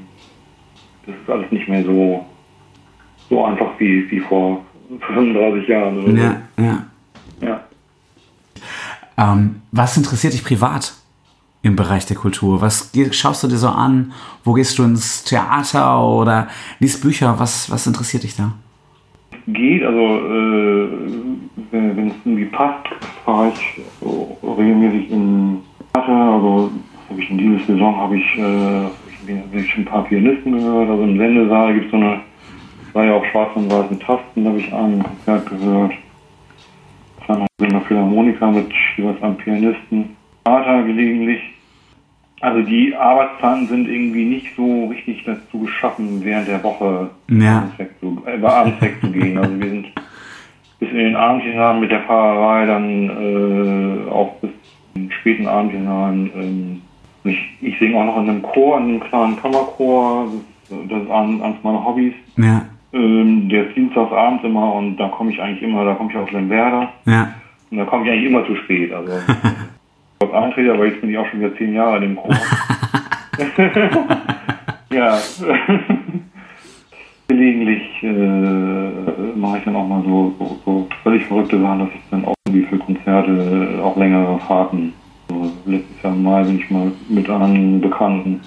das 1.05 1.15
ist 1.15 1.29
alles 1.29 1.51
nicht 1.51 1.67
mehr 1.67 1.83
so, 1.83 2.25
so 3.29 3.45
einfach 3.45 3.71
wie, 3.79 4.09
wie 4.11 4.19
vor 4.19 4.61
35 5.07 5.67
Jahren. 5.67 6.03
Oder 6.03 6.13
ja, 6.13 6.41
so. 6.57 6.63
ja. 6.63 6.85
ja. 7.41 7.63
Ähm, 9.17 9.61
was 9.71 9.97
interessiert 9.97 10.33
dich 10.33 10.43
privat? 10.43 10.93
im 11.61 11.75
Bereich 11.75 12.05
der 12.05 12.15
Kultur? 12.15 12.61
Was 12.61 12.91
schaust 13.09 13.41
du 13.41 13.47
dir 13.47 13.57
so 13.57 13.69
an? 13.69 14.13
Wo 14.43 14.53
gehst 14.53 14.77
du 14.77 14.83
ins 14.83 15.23
Theater 15.23 15.99
oder 15.99 16.47
liest 16.77 17.01
Bücher? 17.01 17.39
Was, 17.39 17.71
was 17.71 17.87
interessiert 17.87 18.21
dich 18.21 18.35
da? 18.35 18.53
geht, 19.47 19.83
also 19.83 19.99
äh, 19.99 20.87
wenn 21.71 21.97
wenn 21.97 22.07
es 22.07 22.15
irgendwie 22.25 22.45
passt, 22.45 22.87
fahre 23.23 23.51
ich 23.53 23.81
so 24.01 24.37
regelmäßig 24.57 25.11
in 25.11 25.59
Theater. 25.93 26.11
Also 26.11 26.71
habe 27.09 27.21
ich 27.21 27.29
in 27.29 27.37
dieser 27.37 27.65
Saison 27.65 27.95
habe 27.95 28.17
ich, 28.17 28.37
äh, 28.37 28.85
hab 29.35 29.53
ich 29.55 29.77
ein 29.77 29.85
paar 29.85 30.03
Pianisten 30.05 30.53
gehört. 30.53 30.89
Also 30.89 31.03
im 31.03 31.17
Sendesaal 31.17 31.73
gibt 31.73 31.85
es 31.85 31.91
so 31.91 31.97
eine 31.97 32.21
Reihe 32.95 33.13
auf 33.13 33.25
schwarz 33.27 33.49
und 33.55 33.71
weißen 33.71 33.99
Tasten, 33.99 34.47
habe 34.47 34.57
ich 34.59 34.73
ein 34.73 35.03
Konzert 35.03 35.49
gehört. 35.49 35.91
Dann 37.27 37.39
noch 37.39 37.47
in 37.61 37.69
der 37.69 37.81
Philharmoniker 37.81 38.51
mit 38.51 38.71
jeweils 38.97 39.21
einem 39.21 39.35
Pianisten. 39.37 40.15
Theater 40.45 40.83
gelegentlich. 40.83 41.41
Also 42.41 42.61
die 42.61 42.95
Arbeitszeiten 42.95 43.67
sind 43.67 43.87
irgendwie 43.87 44.25
nicht 44.25 44.55
so 44.55 44.85
richtig 44.87 45.23
dazu 45.25 45.59
geschaffen, 45.59 46.23
während 46.23 46.47
der 46.47 46.63
Woche 46.63 47.09
Ja. 47.29 47.57
abends, 47.59 47.79
wegzu, 47.79 48.21
äh, 48.25 48.45
abends 48.45 48.81
wegzugehen. 48.81 49.37
Also 49.37 49.59
wir 49.59 49.69
sind 49.69 49.87
bis 50.79 50.89
in 50.89 50.97
den 50.97 51.15
Abend 51.15 51.43
hinein 51.43 51.79
mit 51.79 51.91
der 51.91 52.01
Fahrerei, 52.01 52.65
dann 52.65 53.09
äh, 53.09 54.09
auch 54.11 54.33
bis 54.41 54.51
in 54.93 55.03
den 55.03 55.11
späten 55.11 55.47
Abend 55.47 55.71
hinein. 55.71 56.29
Ähm, 56.35 56.81
ich 57.23 57.39
ich 57.61 57.79
singe 57.79 57.97
auch 57.97 58.05
noch 58.05 58.21
in 58.21 58.29
einem 58.29 58.41
Chor, 58.43 58.77
in 58.77 58.83
einem 58.83 58.99
kleinen 58.99 59.41
Kammerchor. 59.41 60.27
Das, 60.69 60.77
das 60.89 61.01
ist 61.03 61.09
eines 61.09 61.41
eines 61.41 61.63
meiner 61.63 61.83
Hobbys. 61.83 62.13
Ja, 62.37 62.65
Ähm, 62.95 63.49
der 63.49 63.67
ist 63.67 63.75
dienstagsabends 63.75 64.45
immer 64.45 64.73
und 64.73 64.95
da 64.95 65.09
komme 65.09 65.31
ich 65.31 65.41
eigentlich 65.41 65.61
immer, 65.61 65.83
da 65.83 65.95
komme 65.95 66.11
ich 66.11 66.17
aus 66.17 66.31
Lemberda. 66.31 66.93
ja. 67.05 67.27
Und 67.69 67.79
da 67.79 67.85
komme 67.85 68.05
ich 68.05 68.11
eigentlich 68.11 68.29
immer 68.29 68.45
zu 68.45 68.55
spät. 68.55 68.93
Also 68.93 69.11
ich 70.23 70.33
eintrete, 70.33 70.71
aber 70.73 70.85
jetzt 70.85 71.01
bin 71.01 71.09
ich 71.09 71.17
auch 71.17 71.27
schon 71.27 71.41
wieder 71.41 71.53
zehn 71.57 71.73
Jahre 71.73 71.97
in 71.97 72.03
dem 72.03 72.15
Chor. 72.15 72.35
ja. 74.91 75.17
Gelegentlich 77.27 77.81
äh, 78.03 79.35
mache 79.35 79.57
ich 79.57 79.63
dann 79.65 79.75
auch 79.75 79.87
mal 79.87 80.03
so, 80.03 80.33
so, 80.39 80.57
so 80.63 80.87
völlig 81.03 81.25
verrückte 81.25 81.59
Sachen, 81.59 81.79
dass 81.79 81.89
ich 81.89 82.01
dann 82.11 82.23
auch 82.23 82.35
irgendwie 82.47 82.67
für 82.67 82.77
Konzerte 82.77 83.77
äh, 83.77 83.81
auch 83.81 83.97
längere 83.97 84.39
Fahrten. 84.41 84.93
So, 85.27 85.51
letztes 85.65 86.01
Jahr 86.01 86.13
im 86.13 86.23
Mai 86.23 86.43
bin 86.43 86.59
ich 86.59 86.69
mal 86.69 86.91
mit 87.09 87.29
einem 87.29 87.81
Bekannten 87.81 88.39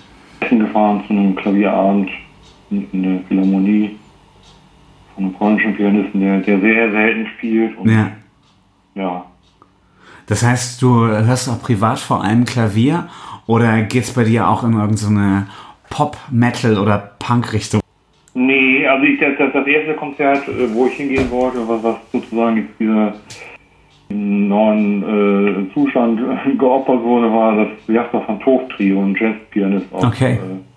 hingefahren 0.42 1.02
zu 1.06 1.12
einem 1.12 1.34
Klavierabend 1.36 2.08
in 2.70 3.02
der 3.02 3.20
Philharmonie 3.28 3.96
von 5.18 5.24
einem 5.24 5.34
polnischen 5.34 5.74
Pianisten, 5.74 6.20
der, 6.20 6.38
der 6.38 6.60
sehr 6.60 6.90
selten 6.92 7.26
spielt. 7.36 7.76
Und 7.76 7.90
Ja. 7.90 8.10
ja. 8.94 9.24
Das 10.26 10.44
heißt, 10.44 10.80
du 10.82 11.06
hörst 11.06 11.48
auch 11.48 11.60
privat 11.60 11.98
vor 11.98 12.22
allem 12.22 12.44
Klavier 12.44 13.08
oder 13.46 13.82
geht's 13.82 14.12
bei 14.12 14.24
dir 14.24 14.48
auch 14.48 14.62
in 14.62 14.74
irgendeine 14.74 15.46
Pop, 15.90 16.16
Metal 16.30 16.78
oder 16.78 17.12
Punk-Richtung? 17.18 17.80
Nee, 18.34 18.86
also 18.86 19.04
ich, 19.04 19.18
das, 19.18 19.52
das, 19.52 19.66
erste 19.66 19.94
Konzert, 19.94 20.46
äh, 20.48 20.72
wo 20.72 20.86
ich 20.86 20.92
hingehen 20.94 21.28
wollte, 21.30 21.66
was, 21.66 21.82
was 21.82 21.96
sozusagen 22.12 22.58
jetzt 22.58 22.78
dieser 22.78 23.14
neuen 24.10 25.02
äh, 25.02 25.74
Zustand 25.74 26.20
geopfert 26.58 27.02
wurde, 27.02 27.32
war 27.32 27.56
das 27.56 27.68
Jasper 27.88 28.22
van 28.26 28.38
Toft 28.40 28.70
Trio, 28.76 29.02
ein 29.02 29.16
Jazzpianist 29.18 29.92
aus, 29.92 30.04
Okay. 30.04 30.34
äh, 30.34 30.67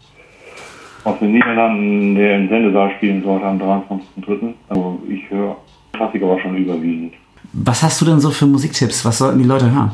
aus 1.03 1.20
den 1.20 1.34
Niederlanden, 1.34 2.15
der 2.15 2.38
im 2.38 2.50
Sendesaal 2.50 2.91
spielen 2.98 3.24
sollte 3.24 3.46
am 3.46 3.58
23.03. 3.58 4.53
Also 4.70 5.01
ich 5.10 5.29
höre 5.29 5.58
Klassik 5.93 6.24
aber 6.24 6.39
schon 6.39 6.55
überwiegend. 6.58 7.13
Was 7.53 7.84
hast 7.84 8.00
du 8.01 8.05
denn 8.05 8.20
so 8.20 8.29
für 8.29 8.46
Musiktipps? 8.46 9.03
Was 9.03 9.17
sollten 9.17 9.39
die 9.39 9.46
Leute 9.46 9.72
hören? 9.72 9.91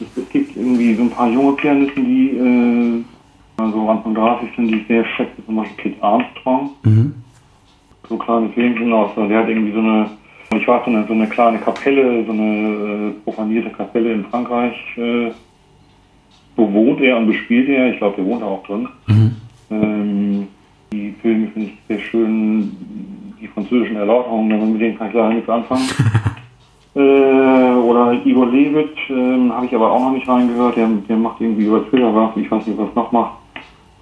Es, 0.00 0.28
gibt 0.30 0.56
irgendwie 0.56 0.94
so 0.94 1.02
ein 1.02 1.10
paar 1.10 1.28
junge 1.28 1.52
Pianisten, 1.52 2.04
die 2.04 2.30
äh, 2.36 3.70
so 3.70 3.88
Anfang 3.88 4.14
30 4.14 4.48
sind, 4.56 4.68
die 4.68 4.76
ich 4.76 4.86
sehr 4.86 5.04
schätze, 5.04 5.44
zum 5.44 5.56
Beispiel 5.56 5.92
Kit 5.92 6.02
Armstrong. 6.02 6.70
Mhm. 6.82 7.14
so 8.08 8.16
kleine 8.16 8.48
Filmchen 8.50 8.92
aus. 8.92 9.10
Der 9.16 9.38
hat 9.38 9.48
irgendwie 9.48 9.72
so 9.72 9.78
eine, 9.78 10.10
ich 10.56 10.66
war 10.66 10.82
so 10.84 10.90
eine, 10.90 11.06
so 11.06 11.12
eine 11.12 11.26
kleine 11.26 11.58
Kapelle, 11.58 12.24
so 12.24 12.32
eine 12.32 13.12
äh, 13.12 13.24
profanierte 13.24 13.70
Kapelle 13.70 14.12
in 14.12 14.24
Frankreich. 14.24 14.74
Äh, 14.96 15.30
wo 16.56 16.72
wohnt 16.72 17.00
er 17.00 17.16
und 17.16 17.26
bespielt 17.26 17.68
er? 17.68 17.92
Ich 17.92 17.98
glaube, 17.98 18.16
der 18.16 18.26
wohnt 18.26 18.42
da 18.42 18.46
auch 18.46 18.62
drin. 18.64 18.88
Mhm. 19.06 19.36
Ähm, 19.70 19.99
ich 21.62 21.78
sehr 21.88 21.98
schön. 21.98 22.72
Die 23.40 23.48
französischen 23.48 23.96
Erläuterungen, 23.96 24.72
mit 24.72 24.80
denen 24.82 24.98
kann 24.98 25.08
ich 25.08 25.14
leider 25.14 25.30
nichts 25.30 25.48
anfangen. 25.48 25.88
äh, 26.94 26.98
oder 26.98 28.12
Igor 28.24 28.46
Levit, 28.46 28.96
ähm, 29.08 29.52
habe 29.52 29.66
ich 29.66 29.74
aber 29.74 29.90
auch 29.90 30.00
noch 30.00 30.12
nicht 30.12 30.28
reingehört. 30.28 30.76
Der, 30.76 30.88
der 31.08 31.16
macht 31.16 31.40
irgendwie 31.40 31.64
über 31.64 31.88
Twitter 31.88 32.14
was. 32.14 32.36
Ich 32.36 32.50
weiß 32.50 32.66
nicht, 32.66 32.78
was 32.78 32.94
noch 32.94 33.10
macht. 33.12 33.32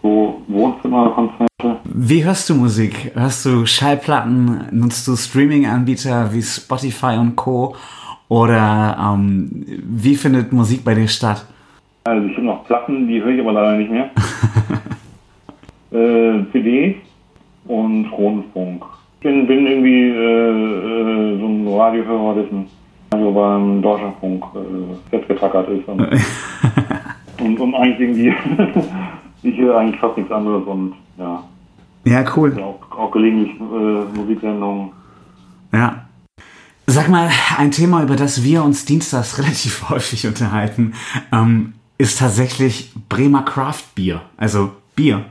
So 0.03 0.43
Wohnzimmerkonzerte. 0.49 1.49
Wie 1.85 2.25
hörst 2.25 2.49
du 2.51 2.55
Musik? 2.55 3.13
Hörst 3.15 3.45
du 3.45 3.67
Schallplatten? 3.67 4.67
Nutzt 4.73 5.07
du 5.07 5.17
Streaming-Anbieter 5.17 6.33
wie 6.33 6.43
Spotify 6.43 7.17
und 7.19 7.37
Co.? 7.37 7.75
Oder 8.29 8.97
ähm, 9.01 9.65
wie 9.67 10.15
findet 10.15 10.53
Musik 10.53 10.85
bei 10.85 10.95
dir 10.95 11.09
statt? 11.09 11.47
Also 12.05 12.27
ich 12.27 12.37
habe 12.37 12.47
noch 12.47 12.65
Platten, 12.65 13.09
die 13.09 13.23
höre 13.23 13.33
ich 13.33 13.41
aber 13.41 13.53
leider 13.53 13.77
nicht 13.77 13.91
mehr. 13.91 14.11
äh, 15.91 16.45
CD 16.53 16.97
und 17.69 18.07
Rundfunk. 18.07 18.85
Ich 19.21 19.25
bin, 19.25 19.47
bin 19.47 19.67
irgendwie 19.67 20.11
äh, 20.11 20.15
äh, 20.15 21.39
so 21.39 21.47
ein 21.47 21.69
Radiohörer, 21.69 22.35
dessen 22.43 22.67
Radio 23.13 23.33
beim 23.33 23.83
Deutschlandfunk 23.83 24.45
äh, 24.55 25.11
festgetackert 25.11 25.69
ist. 25.71 25.89
Und, 25.89 26.01
und, 27.41 27.61
und 27.61 27.75
eigentlich 27.75 28.01
irgendwie, 28.01 28.35
ich 29.43 29.59
höre 29.59 29.79
eigentlich 29.79 30.01
fast 30.01 30.17
nichts 30.17 30.33
anderes 30.33 30.67
und 30.67 30.95
ja, 31.19 31.43
Ja, 32.05 32.25
cool. 32.37 32.57
auch, 32.61 32.99
auch 32.99 33.11
gelegentlich 33.11 33.55
äh, 33.61 34.19
Musiksendungen. 34.19 34.91
Ja. 35.73 36.05
Sag 36.87 37.09
mal, 37.11 37.29
ein 37.59 37.71
Thema, 37.71 38.03
über 38.03 38.17
das 38.17 38.43
wir 38.45 38.65
uns 38.65 38.85
dienstags 38.87 39.39
relativ 39.43 39.91
häufig 39.91 40.27
unterhalten, 40.27 40.95
ähm, 41.33 41.75
ist 41.99 42.21
tatsächlich 42.21 42.93
Bremer 43.09 43.43
Craft 43.43 43.95
Bier. 43.95 44.23
Also 44.37 44.71
Bier. 44.95 45.25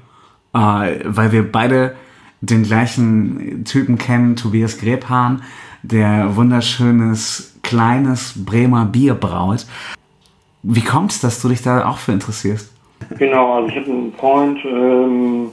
Äh, 0.54 1.00
weil 1.06 1.32
wir 1.32 1.50
beide 1.52 1.96
den 2.42 2.64
gleichen 2.64 3.66
Typen 3.66 3.98
kennen, 3.98 4.36
Tobias 4.36 4.80
Grebhahn, 4.80 5.42
der 5.84 6.36
wunderschönes, 6.36 7.60
kleines 7.64 8.46
Bremer 8.46 8.86
Bier 8.86 9.16
braut. 9.16 9.66
Wie 10.64 10.82
kommt 10.82 11.12
es, 11.12 11.22
dass 11.22 11.42
du 11.42 11.50
dich 11.50 11.62
da 11.62 11.88
auch 11.88 11.98
für 11.98 12.12
interessierst? 12.12 12.74
Genau, 13.18 13.54
also 13.54 13.70
ich 13.70 13.76
habe 13.76 13.92
einen 13.92 14.14
Freund, 14.14 14.60
ähm, 14.66 15.52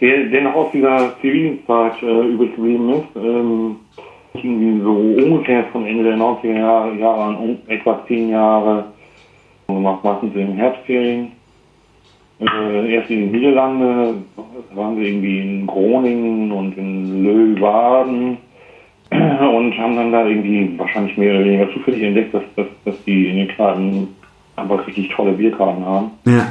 der, 0.00 0.24
der 0.26 0.42
noch 0.42 0.54
aus 0.54 0.72
dieser 0.72 1.14
Zivilzeit 1.20 2.02
äh, 2.02 2.28
übrig 2.28 2.54
geblieben 2.56 2.88
ist. 2.90 3.16
Ähm, 3.16 3.76
irgendwie 4.34 4.82
so 4.82 4.90
ungefähr 4.90 5.64
von 5.66 5.86
Ende 5.86 6.04
der 6.04 6.16
90er 6.16 6.58
Jahre, 6.58 6.94
Jahre 6.96 7.22
an, 7.22 7.36
um, 7.36 7.58
etwa 7.68 8.04
zehn 8.08 8.30
Jahre, 8.30 8.86
gemacht, 9.68 10.04
meistens 10.04 10.34
in 10.34 10.52
Herbstferien. 10.54 11.32
Äh, 12.40 12.94
erst 12.94 13.10
in 13.10 13.20
den 13.20 13.32
Niederlanden, 13.32 14.24
waren 14.74 14.96
sie 14.96 15.04
irgendwie 15.04 15.40
in 15.40 15.66
Groningen 15.66 16.50
und 16.50 16.76
in 16.76 17.24
Leeuwarden 17.24 18.38
und 19.10 19.78
haben 19.78 19.96
dann 19.96 20.12
da 20.12 20.26
irgendwie 20.26 20.76
wahrscheinlich 20.78 21.16
mehr 21.16 21.34
oder 21.34 21.44
weniger 21.44 21.72
zufällig 21.72 22.02
entdeckt, 22.02 22.34
dass, 22.34 22.42
dass, 22.56 22.66
dass 22.84 23.04
die 23.04 23.28
in 23.28 23.36
den 23.36 23.48
Kneipen 23.48 24.08
einfach 24.56 24.86
richtig 24.86 25.08
tolle 25.10 25.32
Bierkarten 25.32 25.84
haben. 25.84 26.10
Ja. 26.26 26.46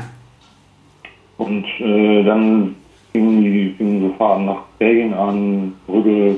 Und 1.38 1.66
äh, 1.80 2.24
dann 2.24 2.76
fingen 3.12 3.44
die 3.44 3.74
fingen 3.78 4.02
so 4.02 4.14
Fahrten 4.18 4.46
nach 4.46 4.62
Belgien 4.80 5.14
an, 5.14 5.74
Brügge, 5.88 6.38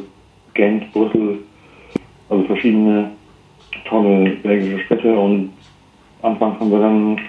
Gent, 0.53 0.91
Brüssel, 0.91 1.39
also 2.29 2.43
verschiedene 2.45 3.11
tolle 3.87 4.31
belgische 4.41 4.83
Städte 4.85 5.13
und 5.17 5.51
anfangs 6.21 6.59
haben 6.59 6.71
wir 6.71 6.79
dann 6.79 7.19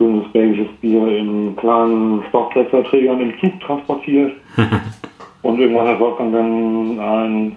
schönes 0.00 0.32
belgisches 0.32 0.72
Bier 0.80 1.06
in 1.08 1.54
kleinen 1.56 2.22
Stoffwechselträgern 2.30 3.20
im 3.20 3.38
Zug 3.38 3.60
transportiert. 3.60 4.32
und 5.42 5.60
irgendwann 5.60 5.88
hat 5.88 6.00
Wolfgang 6.00 6.32
dann 6.32 6.98
ein 6.98 7.56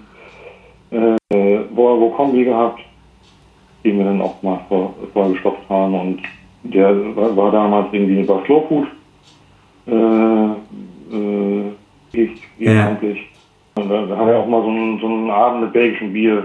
äh, 0.92 1.60
Volvo 1.74 2.10
Kombi 2.10 2.44
gehabt, 2.44 2.82
den 3.86 3.98
wir 3.98 4.06
dann 4.06 4.22
auch 4.22 4.44
mal 4.44 4.60
vor, 4.68 4.94
vorgestopft 5.14 5.70
haben 5.70 5.94
und 5.94 6.20
der 6.64 7.16
war, 7.16 7.36
war 7.36 7.52
damals 7.52 7.88
irgendwie 7.94 8.24
bei 8.24 8.46
Slow 8.46 8.66
Food. 8.68 8.88
Äh, 9.88 11.16
äh, 11.16 11.72
ich, 12.12 12.42
Ja. 12.60 12.88
eigentlich. 12.90 13.22
Und 13.76 13.90
da, 13.90 14.06
da 14.06 14.18
haben 14.18 14.28
wir 14.28 14.38
auch 14.38 14.48
mal 14.48 14.62
so 14.62 14.68
einen, 14.68 15.00
so 15.00 15.08
einen 15.08 15.30
Abend 15.30 15.62
mit 15.62 15.74
belgischem 15.74 16.12
Bier 16.14 16.44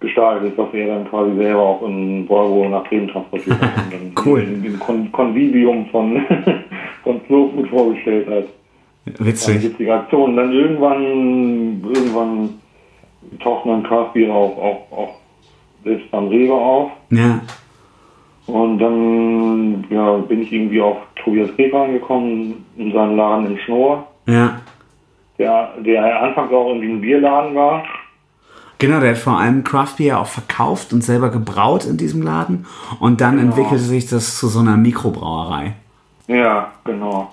gestaltet, 0.00 0.52
was 0.56 0.72
er 0.74 0.88
dann 0.88 1.08
quasi 1.08 1.34
selber 1.36 1.62
auch 1.62 1.82
in 1.82 2.28
Volvo 2.28 2.68
nach 2.68 2.84
Bremen 2.84 3.08
transportiert 3.08 3.60
hat. 3.60 3.84
Und 3.84 3.92
dann 4.16 4.24
Cool. 4.24 4.40
In, 4.42 4.64
in 4.64 4.78
Kon 4.78 5.10
Konvivium 5.12 5.86
von, 5.86 6.20
von 7.04 7.20
Food 7.22 7.68
vorgestellt 7.68 8.28
hat. 8.28 8.44
Witzig. 9.18 9.62
witzige 9.62 9.94
Aktion. 9.94 10.36
Dann 10.36 10.52
irgendwann, 10.52 11.82
irgendwann 11.82 12.50
tauchten 13.40 13.70
dann 13.70 13.82
Craftbier 13.84 14.32
auch, 14.32 14.56
auch, 14.58 14.98
auch 14.98 15.14
selbst 15.84 16.10
beim 16.10 16.28
Rewe 16.28 16.54
auf. 16.54 16.90
Ja. 17.10 17.40
Und 18.46 18.78
dann 18.78 19.84
ja, 19.90 20.16
bin 20.18 20.42
ich 20.42 20.52
irgendwie 20.52 20.80
auf 20.80 20.98
Tobias 21.16 21.50
Reber 21.58 21.82
angekommen, 21.82 22.64
in 22.76 22.92
seinen 22.92 23.16
Laden 23.16 23.46
in 23.46 23.58
Schnorr. 23.58 24.06
Ja. 24.28 24.60
der, 25.38 25.70
der 25.84 26.22
anfangs 26.22 26.52
auch 26.52 26.68
irgendwie 26.68 26.90
ein 26.90 27.00
Bierladen 27.00 27.54
war. 27.54 27.84
Genau, 28.78 29.00
der 29.00 29.10
hat 29.12 29.18
vor 29.18 29.38
allem 29.38 29.64
Craft 29.64 29.96
Beer 29.98 30.20
auch 30.20 30.26
verkauft 30.26 30.92
und 30.92 31.02
selber 31.02 31.30
gebraut 31.30 31.86
in 31.86 31.96
diesem 31.96 32.22
Laden. 32.22 32.66
Und 33.00 33.20
dann 33.20 33.36
Genau. 33.36 33.48
entwickelte 33.48 33.82
sich 33.84 34.06
das 34.06 34.38
zu 34.38 34.48
so 34.48 34.60
einer 34.60 34.76
Mikrobrauerei. 34.76 35.74
Ja, 36.28 36.72
genau. 36.84 37.30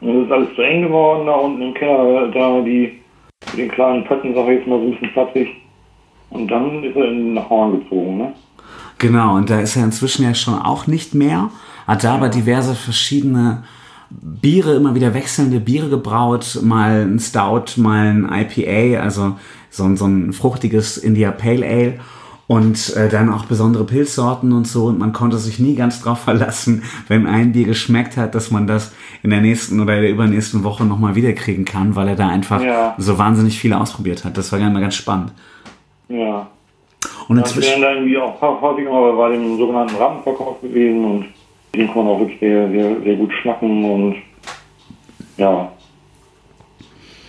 Und 0.00 0.20
es 0.20 0.26
ist 0.26 0.32
alles 0.32 0.54
zu 0.54 0.62
eng 0.62 0.82
geworden 0.82 1.26
da 1.26 1.32
unten 1.32 1.62
im 1.62 1.74
Keller, 1.74 2.28
da 2.28 2.60
die 2.60 3.00
mit 3.50 3.58
den 3.58 3.70
kleinen 3.70 4.04
Pötten, 4.04 4.34
sag 4.34 4.44
ich 4.48 4.58
jetzt 4.58 4.68
mal 4.68 4.78
so 4.78 4.84
ein 4.86 4.90
bisschen 4.92 5.12
platzig. 5.12 5.48
Und 6.30 6.48
dann 6.48 6.84
ist 6.84 6.96
er 6.96 7.04
in 7.06 7.34
nach 7.34 7.48
Horn 7.48 7.80
gezogen, 7.80 8.18
ne? 8.18 8.32
Genau, 8.98 9.34
und 9.36 9.50
da 9.50 9.60
ist 9.60 9.76
er 9.76 9.84
inzwischen 9.84 10.24
ja 10.24 10.34
schon 10.34 10.54
auch 10.60 10.86
nicht 10.86 11.14
mehr, 11.14 11.50
hat 11.86 12.04
da 12.04 12.14
aber 12.14 12.28
diverse 12.28 12.74
verschiedene 12.74 13.64
Biere, 14.10 14.74
immer 14.74 14.94
wieder 14.94 15.14
wechselnde 15.14 15.60
Biere 15.60 15.88
gebraut, 15.88 16.60
mal 16.62 17.02
ein 17.06 17.18
Stout, 17.18 17.80
mal 17.80 18.06
ein 18.06 18.30
IPA, 18.32 19.00
also 19.02 19.36
so, 19.70 19.84
ein- 19.84 19.96
so 19.96 20.06
ein 20.06 20.32
fruchtiges 20.32 20.96
India 20.98 21.30
Pale 21.32 21.66
Ale 21.66 21.94
und 22.46 22.94
äh, 22.96 23.08
dann 23.08 23.28
auch 23.32 23.46
besondere 23.46 23.82
Pilzsorten 23.84 24.52
und 24.52 24.68
so 24.68 24.84
und 24.86 24.98
man 25.00 25.12
konnte 25.12 25.36
sich 25.38 25.58
nie 25.58 25.74
ganz 25.74 26.00
drauf 26.00 26.20
verlassen, 26.24 26.82
wenn 27.08 27.26
ein 27.26 27.52
Bier 27.52 27.66
geschmeckt 27.66 28.16
hat, 28.16 28.34
dass 28.36 28.50
man 28.52 28.66
das 28.68 28.92
in 29.24 29.30
der 29.30 29.40
nächsten 29.40 29.80
oder 29.80 30.00
der 30.00 30.10
übernächsten 30.10 30.62
Woche 30.62 30.84
nochmal 30.84 31.16
wiederkriegen 31.16 31.64
kann, 31.64 31.96
weil 31.96 32.06
er 32.08 32.16
da 32.16 32.28
einfach 32.28 32.62
Ja. 32.62 32.94
so 32.98 33.18
wahnsinnig 33.18 33.58
viele 33.58 33.80
ausprobiert 33.80 34.24
hat. 34.24 34.36
Das 34.38 34.52
war 34.52 34.60
immer 34.60 34.80
ganz 34.80 34.94
spannend. 34.94 35.32
Ja. 36.08 36.46
Und 37.28 37.38
inzwischen... 37.38 37.70
wären 37.72 37.82
da 37.82 37.92
irgendwie 37.94 38.16
auch 38.18 38.40
häufig 38.62 38.84
mal 38.84 39.12
bei 39.16 39.30
dem 39.30 39.56
sogenannten 39.58 39.96
Rampenverkauf 39.96 40.60
gewesen 40.60 41.04
und 41.04 41.24
dem 41.76 41.86
kann 41.88 42.04
man 42.04 42.14
auch 42.14 42.20
wirklich 42.20 42.40
sehr, 42.40 42.68
sehr, 42.70 43.00
sehr 43.02 43.16
gut 43.16 43.32
schnacken 43.34 43.84
und 43.84 44.16
ja, 45.36 45.72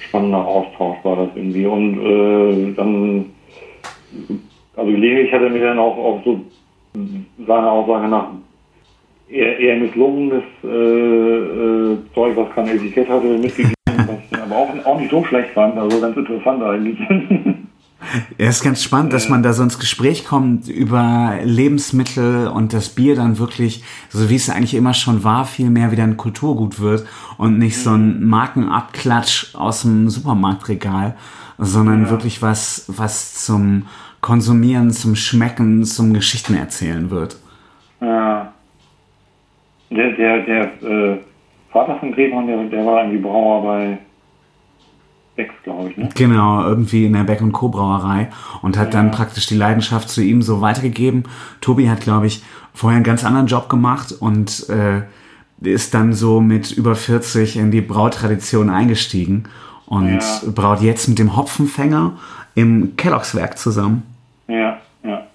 spannender 0.07 0.45
Austausch 0.45 0.97
war 1.03 1.15
das 1.17 1.29
irgendwie. 1.35 1.65
Und 1.65 1.99
äh, 1.99 2.73
dann, 2.73 3.25
also 4.75 4.91
gelegentlich 4.91 5.31
hat 5.31 5.41
er 5.41 5.49
mir 5.49 5.61
dann 5.61 5.79
auch, 5.79 5.97
auch 5.97 6.21
so 6.23 6.41
seiner 7.45 7.71
Aussage 7.71 8.07
nach 8.07 8.29
eher, 9.29 9.59
eher 9.59 9.77
misslungenes 9.77 10.43
äh, 10.63 10.67
äh, 10.67 11.97
Zeug, 12.13 12.35
was 12.35 12.49
kein 12.55 12.67
Etikett 12.67 13.09
hatte, 13.09 13.27
mitgegeben, 13.37 13.73
was 13.85 14.41
aber 14.41 14.55
auch, 14.55 14.85
auch 14.85 14.99
nicht 14.99 15.11
so 15.11 15.23
schlecht 15.25 15.49
fand, 15.51 15.77
also 15.77 15.99
ganz 15.99 16.17
interessant 16.17 16.63
eigentlich. 16.63 16.97
Ja, 18.37 18.47
ist 18.47 18.63
ganz 18.63 18.83
spannend, 18.83 19.11
dass 19.11 19.27
man 19.27 19.43
da 19.43 19.53
so 19.53 19.63
ins 19.63 19.79
Gespräch 19.79 20.25
kommt 20.25 20.67
über 20.67 21.39
Lebensmittel 21.43 22.47
und 22.47 22.71
das 22.71 22.89
Bier 22.89 23.15
dann 23.15 23.39
wirklich, 23.39 23.83
so 24.09 24.29
wie 24.29 24.35
es 24.35 24.49
eigentlich 24.49 24.75
immer 24.75 24.93
schon 24.93 25.23
war, 25.23 25.45
viel 25.45 25.69
mehr 25.69 25.91
wieder 25.91 26.03
ein 26.03 26.15
Kulturgut 26.15 26.79
wird 26.79 27.07
und 27.37 27.57
nicht 27.57 27.77
so 27.77 27.91
ein 27.91 28.23
Markenabklatsch 28.23 29.55
aus 29.55 29.81
dem 29.81 30.09
Supermarktregal, 30.09 31.15
sondern 31.57 32.09
wirklich 32.09 32.41
was, 32.41 32.85
was 32.87 33.43
zum 33.43 33.87
Konsumieren, 34.21 34.91
zum 34.91 35.15
Schmecken, 35.15 35.83
zum 35.83 36.13
Geschichten 36.13 36.55
erzählen 36.55 37.09
wird. 37.09 37.37
Ja. 37.99 38.53
Der, 39.89 40.11
der, 40.11 40.39
der 40.41 40.83
äh, 40.83 41.17
Vater 41.71 41.97
von 41.99 42.11
Grebhorn, 42.11 42.47
der, 42.47 42.63
der 42.65 42.85
war 42.85 43.03
irgendwie 43.03 43.21
Brauer 43.21 43.63
bei 43.63 43.97
Bex, 45.37 45.53
glaube 45.63 45.91
ich, 45.91 45.97
ne? 45.97 46.09
Genau, 46.13 46.63
irgendwie 46.63 47.05
in 47.05 47.13
der 47.13 47.23
Beck 47.23 47.41
und 47.41 47.53
Co. 47.53 47.69
Brauerei 47.69 48.29
und 48.61 48.77
hat 48.77 48.93
dann 48.93 49.11
praktisch 49.11 49.45
die 49.47 49.55
Leidenschaft 49.55 50.09
zu 50.09 50.21
ihm 50.21 50.41
so 50.41 50.59
weitergegeben. 50.59 51.23
Tobi 51.61 51.89
hat, 51.89 52.01
glaube 52.01 52.27
ich, 52.27 52.43
vorher 52.73 52.97
einen 52.97 53.05
ganz 53.05 53.23
anderen 53.23 53.47
Job 53.47 53.69
gemacht 53.69 54.11
und 54.19 54.67
äh, 54.69 55.03
ist 55.61 55.93
dann 55.93 56.13
so 56.13 56.41
mit 56.41 56.71
über 56.71 56.95
40 56.95 57.55
in 57.55 57.71
die 57.71 57.81
Brautradition 57.81 58.69
eingestiegen 58.69 59.45
und 59.85 60.09
Ja. 60.19 60.39
braut 60.53 60.81
jetzt 60.81 61.07
mit 61.07 61.19
dem 61.19 61.35
Hopfenfänger 61.37 62.13
im 62.55 62.95
Kelloggs 62.97 63.33
Werk 63.35 63.57
zusammen. 63.57 64.03
Ja, 64.47 64.77
ja. 65.03 65.27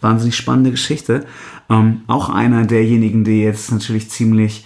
Wahnsinnig 0.00 0.36
spannende 0.36 0.70
Geschichte. 0.70 1.26
Ähm, 1.70 2.02
auch 2.06 2.28
einer 2.28 2.64
derjenigen, 2.64 3.24
die 3.24 3.42
jetzt 3.42 3.72
natürlich 3.72 4.10
ziemlich 4.10 4.64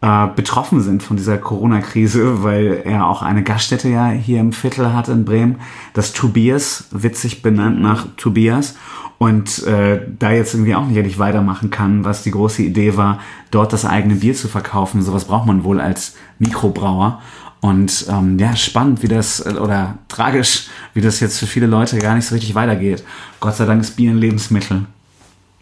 äh, 0.00 0.28
betroffen 0.36 0.80
sind 0.80 1.02
von 1.02 1.16
dieser 1.16 1.38
Corona-Krise, 1.38 2.44
weil 2.44 2.82
er 2.84 3.08
auch 3.08 3.22
eine 3.22 3.42
Gaststätte 3.42 3.88
ja 3.88 4.08
hier 4.10 4.38
im 4.40 4.52
Viertel 4.52 4.92
hat 4.92 5.08
in 5.08 5.24
Bremen, 5.24 5.56
das 5.92 6.12
Tobias, 6.12 6.86
witzig 6.92 7.42
benannt 7.42 7.80
nach 7.80 8.06
Tobias. 8.16 8.76
Und 9.18 9.64
äh, 9.66 10.00
da 10.16 10.30
jetzt 10.30 10.54
irgendwie 10.54 10.76
auch 10.76 10.86
nicht 10.86 10.96
ehrlich 10.96 11.18
weitermachen 11.18 11.70
kann, 11.70 12.04
was 12.04 12.22
die 12.22 12.30
große 12.30 12.62
Idee 12.62 12.96
war, 12.96 13.18
dort 13.50 13.72
das 13.72 13.84
eigene 13.84 14.14
Bier 14.14 14.34
zu 14.34 14.46
verkaufen. 14.46 15.02
Sowas 15.02 15.24
braucht 15.24 15.46
man 15.46 15.64
wohl 15.64 15.80
als 15.80 16.14
Mikrobrauer. 16.38 17.20
Und 17.60 18.06
ähm, 18.08 18.38
ja, 18.38 18.54
spannend, 18.54 19.02
wie 19.02 19.08
das, 19.08 19.44
äh, 19.44 19.54
oder 19.54 19.98
tragisch, 20.06 20.68
wie 20.94 21.00
das 21.00 21.18
jetzt 21.18 21.40
für 21.40 21.46
viele 21.46 21.66
Leute 21.66 21.98
gar 21.98 22.14
nicht 22.14 22.26
so 22.26 22.36
richtig 22.36 22.54
weitergeht. 22.54 23.02
Gott 23.40 23.56
sei 23.56 23.64
Dank 23.64 23.80
ist 23.80 23.96
Bier 23.96 24.12
ein 24.12 24.18
Lebensmittel, 24.18 24.84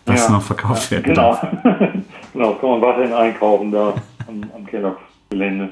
das 0.04 0.26
ja. 0.26 0.32
noch 0.32 0.42
verkauft 0.42 0.90
werden 0.90 1.04
Genau. 1.04 1.30
darf. 1.32 1.40
genau, 2.34 2.52
das 2.52 2.60
kann 2.60 2.68
man 2.68 2.82
weiterhin 2.82 3.14
einkaufen 3.14 3.72
da 3.72 3.94
am, 4.28 4.42
am 4.54 4.66
Kellogg-Gelände. 4.66 5.70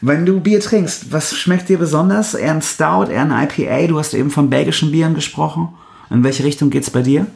Wenn 0.00 0.24
du 0.24 0.40
Bier 0.40 0.60
trinkst, 0.60 1.12
was 1.12 1.36
schmeckt 1.36 1.68
dir 1.68 1.78
besonders? 1.78 2.34
Eher 2.34 2.52
ein 2.54 2.62
Stout, 2.62 3.10
eher 3.10 3.22
ein 3.30 3.48
IPA? 3.48 3.86
Du 3.88 3.98
hast 3.98 4.14
eben 4.14 4.30
von 4.30 4.48
belgischen 4.50 4.90
Bieren 4.92 5.14
gesprochen. 5.14 5.68
In 6.10 6.24
welche 6.24 6.44
Richtung 6.44 6.70
geht's 6.70 6.90
bei 6.90 7.02
dir? 7.02 7.26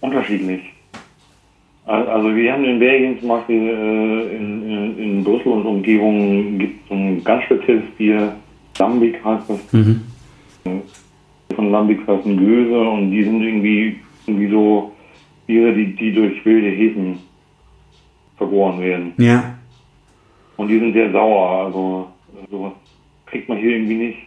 Unterschiedlich. 0.00 0.60
Al- 1.86 2.06
Also 2.08 2.34
wir 2.34 2.52
haben 2.52 2.64
in 2.64 2.78
Belgien 2.78 3.18
zum 3.20 3.28
Beispiel 3.28 3.56
äh, 3.68 4.36
in, 4.36 4.70
in, 4.70 4.98
in 4.98 5.24
Brüssel 5.24 5.48
und 5.52 5.66
Umgebung 5.66 6.58
gibt 6.58 6.82
es 6.82 6.88
so 6.88 6.94
ein 6.94 7.24
ganz 7.24 7.44
spezielles 7.44 7.84
Bier, 7.96 8.34
Lambic 8.78 9.22
heißt 9.24 9.44
das. 9.48 9.58
Von 11.54 11.70
Lambic 11.70 12.00
heißt 12.06 12.26
ein 12.26 12.36
Göse 12.36 12.78
und 12.80 13.10
die 13.10 13.22
sind 13.22 13.42
irgendwie, 13.42 14.00
irgendwie 14.26 14.50
so 14.50 14.92
Biere, 15.46 15.74
die, 15.74 15.94
die 15.94 16.12
durch 16.12 16.44
wilde 16.44 16.68
Hefen 16.68 17.18
vergoren 18.36 18.80
werden. 18.80 19.12
Ja. 19.18 19.58
Und 20.56 20.68
die 20.68 20.78
sind 20.78 20.92
sehr 20.92 21.10
sauer, 21.12 21.66
also 21.66 22.08
sowas 22.50 22.72
kriegt 23.26 23.48
man 23.48 23.58
hier 23.58 23.70
irgendwie 23.70 23.94
nicht. 23.94 24.18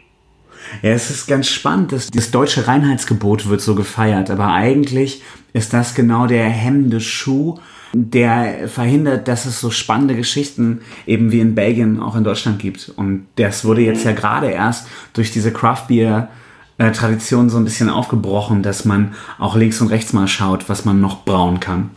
Ja, 0.81 0.91
es 0.91 1.09
ist 1.09 1.27
ganz 1.27 1.47
spannend, 1.49 1.91
dass 1.91 2.09
das 2.09 2.31
deutsche 2.31 2.67
Reinheitsgebot 2.67 3.47
wird 3.47 3.61
so 3.61 3.75
gefeiert, 3.75 4.29
aber 4.29 4.53
eigentlich 4.53 5.21
ist 5.53 5.73
das 5.73 5.95
genau 5.95 6.27
der 6.27 6.45
hemmende 6.45 6.99
Schuh, 6.99 7.59
der 7.93 8.67
verhindert, 8.67 9.27
dass 9.27 9.45
es 9.45 9.61
so 9.61 9.71
spannende 9.71 10.15
Geschichten 10.15 10.81
eben 11.05 11.31
wie 11.31 11.39
in 11.39 11.55
Belgien 11.55 12.01
auch 12.01 12.15
in 12.15 12.23
Deutschland 12.23 12.59
gibt. 12.59 12.91
Und 12.95 13.27
das 13.35 13.65
wurde 13.65 13.81
jetzt 13.81 14.03
ja 14.03 14.11
gerade 14.11 14.49
erst 14.49 14.87
durch 15.13 15.31
diese 15.31 15.53
Craft 15.53 15.85
Beer 15.87 16.29
äh, 16.77 16.91
Tradition 16.91 17.49
so 17.49 17.57
ein 17.57 17.63
bisschen 17.63 17.89
aufgebrochen, 17.89 18.63
dass 18.63 18.85
man 18.85 19.13
auch 19.39 19.55
links 19.55 19.81
und 19.81 19.87
rechts 19.87 20.13
mal 20.13 20.27
schaut, 20.27 20.69
was 20.69 20.85
man 20.85 21.01
noch 21.01 21.25
brauen 21.25 21.59
kann. 21.59 21.91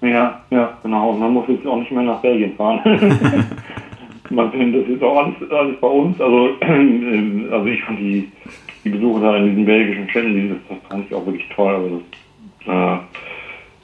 Ja, 0.00 0.40
ja, 0.50 0.78
genau. 0.82 1.10
Und 1.10 1.20
man 1.20 1.32
muss 1.32 1.48
jetzt 1.48 1.66
auch 1.66 1.78
nicht 1.78 1.90
mehr 1.90 2.02
nach 2.02 2.20
Belgien 2.20 2.54
fahren. 2.56 2.80
man 4.30 4.50
findet 4.52 4.82
das 4.82 4.90
jetzt 4.90 5.02
auch 5.02 5.16
alles, 5.16 5.34
alles 5.50 5.80
bei 5.80 5.88
uns. 5.88 6.20
Also, 6.20 6.50
ähm, 6.60 7.48
also 7.52 7.66
ich 7.66 7.82
fand 7.82 7.98
die, 7.98 8.30
die 8.84 8.90
Besuche 8.90 9.20
da 9.20 9.36
in 9.36 9.50
diesen 9.50 9.64
belgischen 9.64 10.08
Städten, 10.10 10.34
die, 10.34 10.48
das, 10.50 10.58
das 10.68 10.78
fand 10.88 11.06
ich 11.06 11.14
auch 11.14 11.26
wirklich 11.26 11.48
toll. 11.54 11.74
Also 11.74 12.02
das, 12.66 12.74
äh, 12.74 12.98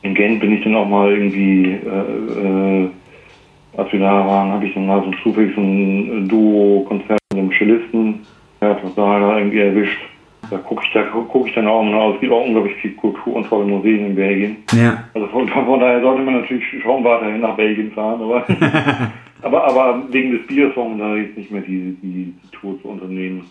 in 0.07 0.15
Gent 0.15 0.41
bin 0.41 0.53
ich 0.53 0.63
dann 0.63 0.77
auch 0.77 0.87
mal 0.87 1.11
irgendwie, 1.11 1.73
äh, 1.73 2.85
äh, 2.85 2.89
als 3.77 3.91
wir 3.91 4.01
da 4.01 4.27
waren, 4.27 4.53
habe 4.53 4.67
ich 4.67 4.75
dann 4.75 4.87
mal 4.87 5.03
so 5.03 5.11
zufällig 5.23 5.55
so 5.55 5.63
ein 5.63 6.29
Duo-Konzert 6.29 7.19
mit 7.33 7.41
einem 7.41 7.51
Cellisten, 7.59 8.21
ja, 8.61 8.75
total 8.75 9.21
da 9.21 9.39
irgendwie 9.39 9.61
erwischt. 9.61 9.99
Da 10.51 10.59
gucke 10.59 10.83
ich, 10.85 10.93
da 10.93 11.03
guck 11.05 11.47
ich 11.47 11.55
dann 11.55 11.67
auch 11.67 11.83
mal 11.83 11.95
aus. 11.95 12.15
Es 12.17 12.21
gibt 12.21 12.33
auch 12.33 12.45
unglaublich 12.45 12.77
viel 12.77 12.93
Kultur 12.95 13.37
und 13.37 13.49
tolle 13.49 13.67
Museen 13.67 14.07
in 14.07 14.15
Belgien. 14.15 14.57
Ja. 14.73 15.05
Also 15.15 15.27
von, 15.29 15.49
von 15.49 15.81
daher 15.81 16.01
sollte 16.01 16.23
man 16.23 16.41
natürlich 16.41 16.65
schon 16.83 17.05
weiterhin 17.05 17.41
nach 17.41 17.57
Belgien 17.57 17.93
fahren, 17.93 18.21
aber, 18.21 18.47
aber, 19.43 19.65
aber 19.67 20.03
wegen 20.11 20.33
des 20.33 20.47
Biers 20.47 20.75
brauchen 20.75 20.99
wir 20.99 21.05
da 21.05 21.17
jetzt 21.17 21.37
nicht 21.37 21.51
mehr 21.51 21.63
die, 21.63 21.97
die, 22.03 22.35
die 22.43 22.51
Tour 22.53 22.81
zu 22.83 22.89
unternehmen. 22.89 23.45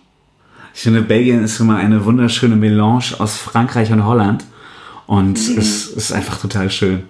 Ich 0.73 0.81
finde, 0.81 1.01
Belgien 1.01 1.43
ist 1.43 1.59
immer 1.59 1.77
eine 1.77 2.03
wunderschöne 2.03 2.55
Melange 2.55 3.15
aus 3.19 3.37
Frankreich 3.37 3.91
und 3.91 4.05
Holland. 4.05 4.45
Und 5.05 5.37
es 5.37 5.87
ist 5.87 6.11
einfach 6.11 6.39
total 6.39 6.71
schön. 6.71 7.03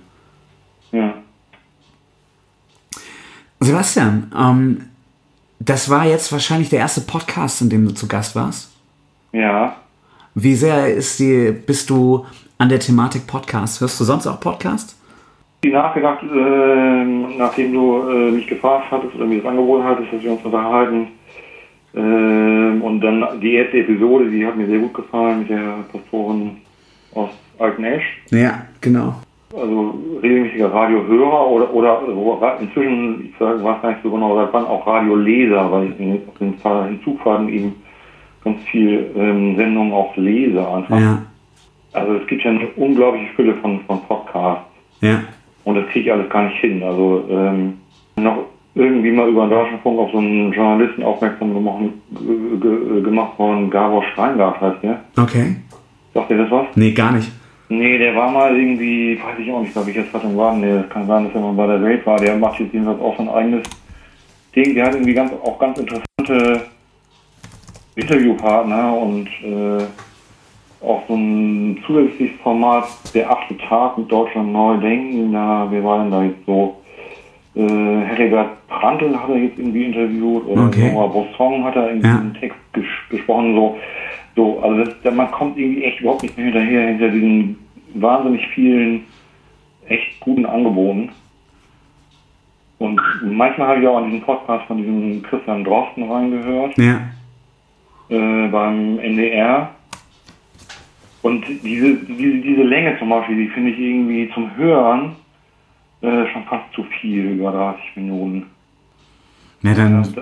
Ja. 0.91 1.13
Sebastian, 3.59 4.31
ähm, 4.37 4.81
das 5.59 5.89
war 5.89 6.05
jetzt 6.05 6.31
wahrscheinlich 6.31 6.69
der 6.69 6.79
erste 6.79 7.01
Podcast, 7.01 7.61
in 7.61 7.69
dem 7.69 7.87
du 7.87 7.93
zu 7.93 8.07
Gast 8.07 8.35
warst. 8.35 8.72
Ja. 9.33 9.75
Wie 10.35 10.53
sehr 10.53 10.93
ist 10.93 11.19
die, 11.19 11.51
bist 11.51 11.89
du 11.89 12.25
an 12.59 12.69
der 12.69 12.79
Thematik 12.79 13.25
Podcast? 13.25 13.81
Hörst 13.81 13.99
du 13.99 14.03
sonst 14.03 14.27
auch 14.27 14.39
Podcast? 14.39 14.95
Ich 15.63 15.73
habe 15.73 15.87
nachgedacht, 15.87 16.23
äh, 16.23 17.03
nachdem 17.37 17.73
du 17.73 18.01
äh, 18.09 18.31
mich 18.31 18.45
gefragt 18.45 18.85
hattest 18.91 19.15
oder 19.15 19.25
mir 19.25 19.37
das 19.37 19.47
angeboten 19.47 19.83
hattest, 19.83 20.13
dass 20.13 20.23
wir 20.23 20.31
uns 20.33 20.45
unterhalten. 20.45 21.07
Äh, 21.95 21.99
und 21.99 23.01
dann 23.01 23.41
die 23.41 23.55
erste 23.55 23.79
Episode, 23.79 24.29
die 24.29 24.45
hat 24.45 24.55
mir 24.55 24.67
sehr 24.67 24.79
gut 24.79 24.93
gefallen 24.93 25.39
mit 25.39 25.49
der 25.49 25.77
Pastorin 25.91 26.57
aus 27.15 27.29
Altenesch. 27.57 28.21
Ja, 28.29 28.65
genau. 28.81 29.15
also 29.55 29.99
regelmäßiger 30.21 30.71
Radiohörer 30.71 31.47
oder, 31.47 31.73
oder 31.73 32.57
inzwischen, 32.59 33.33
ich 33.33 33.39
weiß 33.39 33.81
gar 33.81 33.89
nicht 33.89 34.03
so 34.03 34.11
genau, 34.11 34.35
seit 34.35 34.53
wann 34.53 34.65
auch 34.65 34.85
Radioleser, 34.85 35.71
weil 35.71 35.91
ich 35.91 35.99
in, 35.99 36.21
auf 36.27 36.37
den 36.37 37.01
Zugfahrten 37.03 37.49
eben 37.49 37.75
ganz 38.43 38.61
viel 38.71 39.11
ähm, 39.17 39.55
Sendungen 39.55 39.93
auch 39.93 40.15
lese 40.17 40.67
einfach. 40.67 40.99
Ja. 40.99 41.21
Also 41.93 42.13
es 42.15 42.27
gibt 42.27 42.43
ja 42.43 42.51
eine 42.51 42.67
unglaubliche 42.75 43.31
Fülle 43.35 43.53
von, 43.55 43.79
von 43.81 44.01
Podcasts 44.03 44.65
Ja. 45.01 45.21
und 45.63 45.75
das 45.75 45.85
kriege 45.87 46.05
ich 46.07 46.11
alles 46.11 46.29
gar 46.29 46.43
nicht 46.43 46.57
hin. 46.57 46.81
Also 46.83 47.23
ähm, 47.29 47.73
noch 48.15 48.37
irgendwie 48.75 49.11
mal 49.11 49.29
über 49.29 49.45
den 49.45 49.51
Deutschlandfunk 49.51 49.99
auf 49.99 50.11
so 50.11 50.17
einen 50.17 50.51
Journalisten 50.51 51.03
aufmerksam 51.03 51.53
gemacht, 51.53 51.83
ge- 52.11 52.59
ge- 52.59 53.01
gemacht 53.03 53.37
worden, 53.37 53.69
Gabor 53.69 54.03
Steingart 54.13 54.59
heißt 54.59 54.81
der. 54.81 54.99
Okay. 55.17 55.55
Sagt 56.15 56.31
ihr 56.31 56.37
das 56.37 56.49
was? 56.51 56.65
Nee, 56.75 56.91
gar 56.91 57.11
nicht. 57.11 57.31
Nee, 57.69 57.97
der 57.99 58.15
war 58.15 58.31
mal 58.31 58.55
irgendwie, 58.55 59.15
weiß 59.17 59.39
ich 59.39 59.51
auch 59.51 59.61
nicht, 59.61 59.73
glaube 59.73 59.89
ich, 59.91 59.95
jetzt 59.95 60.11
Zeitung 60.11 60.35
war. 60.37 60.55
Nee, 60.55 60.73
das 60.73 60.89
kann 60.89 61.05
sein, 61.07 61.25
dass 61.25 61.33
er 61.35 61.41
mal 61.41 61.53
bei 61.53 61.67
der 61.67 61.81
Welt 61.83 62.05
war. 62.05 62.17
Der 62.17 62.35
macht 62.35 62.59
jetzt 62.59 62.73
jedenfalls 62.73 62.99
auch 62.99 63.15
so 63.15 63.23
ein 63.23 63.29
eigenes 63.29 63.63
Ding. 64.55 64.73
Der 64.75 64.85
hat 64.85 64.93
irgendwie 64.93 65.13
ganz, 65.13 65.31
auch 65.43 65.57
ganz 65.59 65.77
interessante 65.79 66.62
Interviewpartner 67.95 68.93
und 68.97 69.27
äh, 69.43 69.83
auch 70.85 71.01
so 71.07 71.15
ein 71.15 71.81
zusätzliches 71.85 72.39
Format, 72.41 72.85
der 73.13 73.29
achte 73.31 73.57
Tag 73.57 73.97
mit 73.97 74.11
Deutschland 74.11 74.51
neu 74.51 74.77
denken. 74.77 75.31
Da, 75.31 75.67
wer 75.69 75.83
war 75.83 75.99
denn 76.03 76.11
da 76.11 76.23
jetzt 76.23 76.45
so? 76.45 76.77
Äh, 77.55 77.61
Heribert 78.05 78.67
Prantl 78.67 79.15
hat 79.17 79.29
er 79.29 79.37
jetzt 79.37 79.59
irgendwie 79.59 79.85
interviewt 79.85 80.45
oder 80.47 80.65
Okay. 80.65 80.91
Nora 80.91 81.07
Bossong 81.07 81.63
hat 81.63 81.75
er 81.75 81.89
irgendwie 81.89 82.07
Ja. 82.07 82.19
einen 82.19 82.33
Text 82.33 82.57
ges 82.73 82.85
gesprochen. 83.09 83.53
So, 83.55 83.77
so 84.35 84.59
also 84.59 84.83
das, 84.83 84.95
da- 85.03 85.11
man 85.11 85.29
kommt 85.31 85.57
irgendwie 85.57 85.83
echt 85.83 85.99
überhaupt 86.01 86.23
nicht 86.23 86.35
mehr 86.35 86.47
hinterher, 86.47 86.87
hinter 86.87 87.09
diesen 87.09 87.57
wahnsinnig 87.93 88.47
vielen 88.47 89.03
echt 89.87 90.19
guten 90.19 90.45
Angeboten. 90.47 91.09
Und 92.79 92.99
manchmal 93.23 93.67
habe 93.69 93.81
ich 93.81 93.87
auch 93.87 93.97
an 93.97 94.05
diesen 94.05 94.21
Podcast 94.23 94.65
von 94.65 94.77
diesem 94.77 95.21
Christian 95.21 95.63
Drosten 95.63 96.09
reingehört 96.11 96.75
Ja. 96.77 97.01
Äh, 98.13 98.47
beim 98.47 98.99
NDR. 98.99 99.69
Und 101.23 101.45
diese, 101.63 101.95
diese, 101.95 102.37
diese 102.37 102.63
Länge 102.63 102.97
zum 102.99 103.09
Beispiel, 103.09 103.37
die 103.37 103.47
finde 103.47 103.71
ich 103.71 103.79
irgendwie 103.79 104.29
zum 104.33 104.55
Hören 104.57 105.15
äh, 106.01 106.25
schon 106.31 106.43
fast 106.43 106.71
zu 106.73 106.83
viel, 106.83 107.31
über 107.31 107.51
30 107.51 107.95
Minuten. 107.95 108.45
Na 109.61 109.73
dann. 109.73 110.03
Da, 110.13 110.21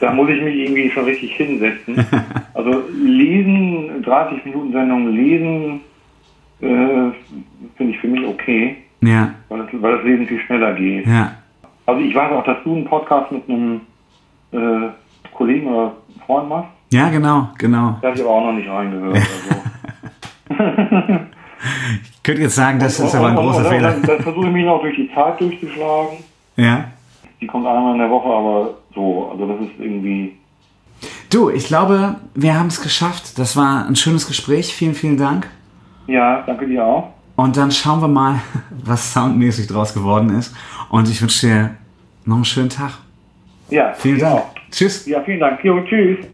da 0.00 0.12
muss 0.14 0.30
ich 0.30 0.40
mich 0.42 0.56
irgendwie 0.56 0.90
schon 0.90 1.04
richtig 1.04 1.36
hinsetzen. 1.36 2.04
Also 2.54 2.82
lesen, 2.92 4.02
30 4.02 4.44
Minuten 4.46 4.72
Sendung 4.72 5.14
lesen, 5.14 5.80
äh, 6.60 7.12
finde 7.76 7.92
ich 7.92 7.98
für 7.98 8.08
mich 8.08 8.26
okay, 8.26 8.74
Ja. 9.00 9.32
weil 9.48 9.58
das, 9.60 9.68
weil 9.80 9.96
das 9.96 10.04
Lesen 10.04 10.26
viel 10.26 10.40
schneller 10.40 10.74
geht. 10.74 11.06
Ja. 11.06 11.36
Also 11.86 12.00
ich 12.02 12.12
weiß 12.12 12.32
auch, 12.32 12.42
dass 12.42 12.56
du 12.64 12.74
einen 12.74 12.84
Podcast 12.84 13.30
mit 13.30 13.48
einem 13.48 13.80
äh, 14.50 14.88
Kollegen 15.34 15.68
oder 15.68 15.92
Freund 16.26 16.48
machst. 16.48 16.70
Ja, 16.90 17.08
genau, 17.10 17.48
genau. 17.58 17.98
Da 18.00 18.08
habe 18.08 18.16
ich 18.16 18.22
aber 18.24 18.30
auch 18.32 18.44
noch 18.46 18.52
nicht 18.52 18.68
reingehört. 18.68 19.18
Also. 20.58 21.18
Ich 22.12 22.22
könnte 22.22 22.42
jetzt 22.42 22.54
sagen, 22.54 22.78
das 22.78 23.00
ist 23.00 23.14
aber 23.14 23.28
ein 23.28 23.36
Und- 23.36 23.46
und- 23.46 23.52
großer 23.52 23.64
und- 23.68 23.74
Fehler. 23.74 23.90
Dann, 23.92 24.02
dann 24.02 24.20
versuche 24.22 24.46
ich 24.46 24.52
mich 24.52 24.64
noch 24.64 24.80
durch 24.80 24.94
die 24.96 25.10
Zeit 25.14 25.40
durchzuschlagen. 25.40 26.18
Ja. 26.56 26.84
Die 27.40 27.46
kommt 27.46 27.66
einmal 27.66 27.94
in 27.94 27.98
der 28.00 28.10
Woche, 28.10 28.28
aber 28.28 28.74
so, 28.94 29.30
also 29.32 29.46
das 29.46 29.60
ist 29.62 29.72
irgendwie. 29.78 30.36
Du, 31.30 31.50
ich 31.50 31.66
glaube, 31.66 32.16
wir 32.34 32.58
haben 32.58 32.66
es 32.68 32.80
geschafft. 32.82 33.38
Das 33.38 33.56
war 33.56 33.86
ein 33.86 33.96
schönes 33.96 34.26
Gespräch. 34.28 34.72
Vielen, 34.74 34.94
vielen 34.94 35.16
Dank. 35.16 35.48
Ja, 36.06 36.42
danke 36.46 36.66
dir 36.66 36.84
auch. 36.84 37.08
Und 37.36 37.56
dann 37.56 37.70
schauen 37.72 38.00
wir 38.02 38.08
mal, 38.08 38.40
was 38.84 39.12
soundmäßig 39.14 39.66
draus 39.66 39.92
geworden 39.94 40.30
ist. 40.38 40.54
Und 40.90 41.08
ich 41.08 41.20
wünsche 41.22 41.46
dir 41.46 41.70
noch 42.24 42.36
einen 42.36 42.44
schönen 42.44 42.68
Tag. 42.70 42.92
Ja, 43.70 43.92
Vielen 43.94 44.18
Dank. 44.18 44.34
auch. 44.36 44.46
Tschüss. 44.70 45.06
Ja, 45.06 45.20
vielen 45.22 45.40
Dank. 45.40 45.64
Jo, 45.64 45.80
tschüss. 45.82 46.18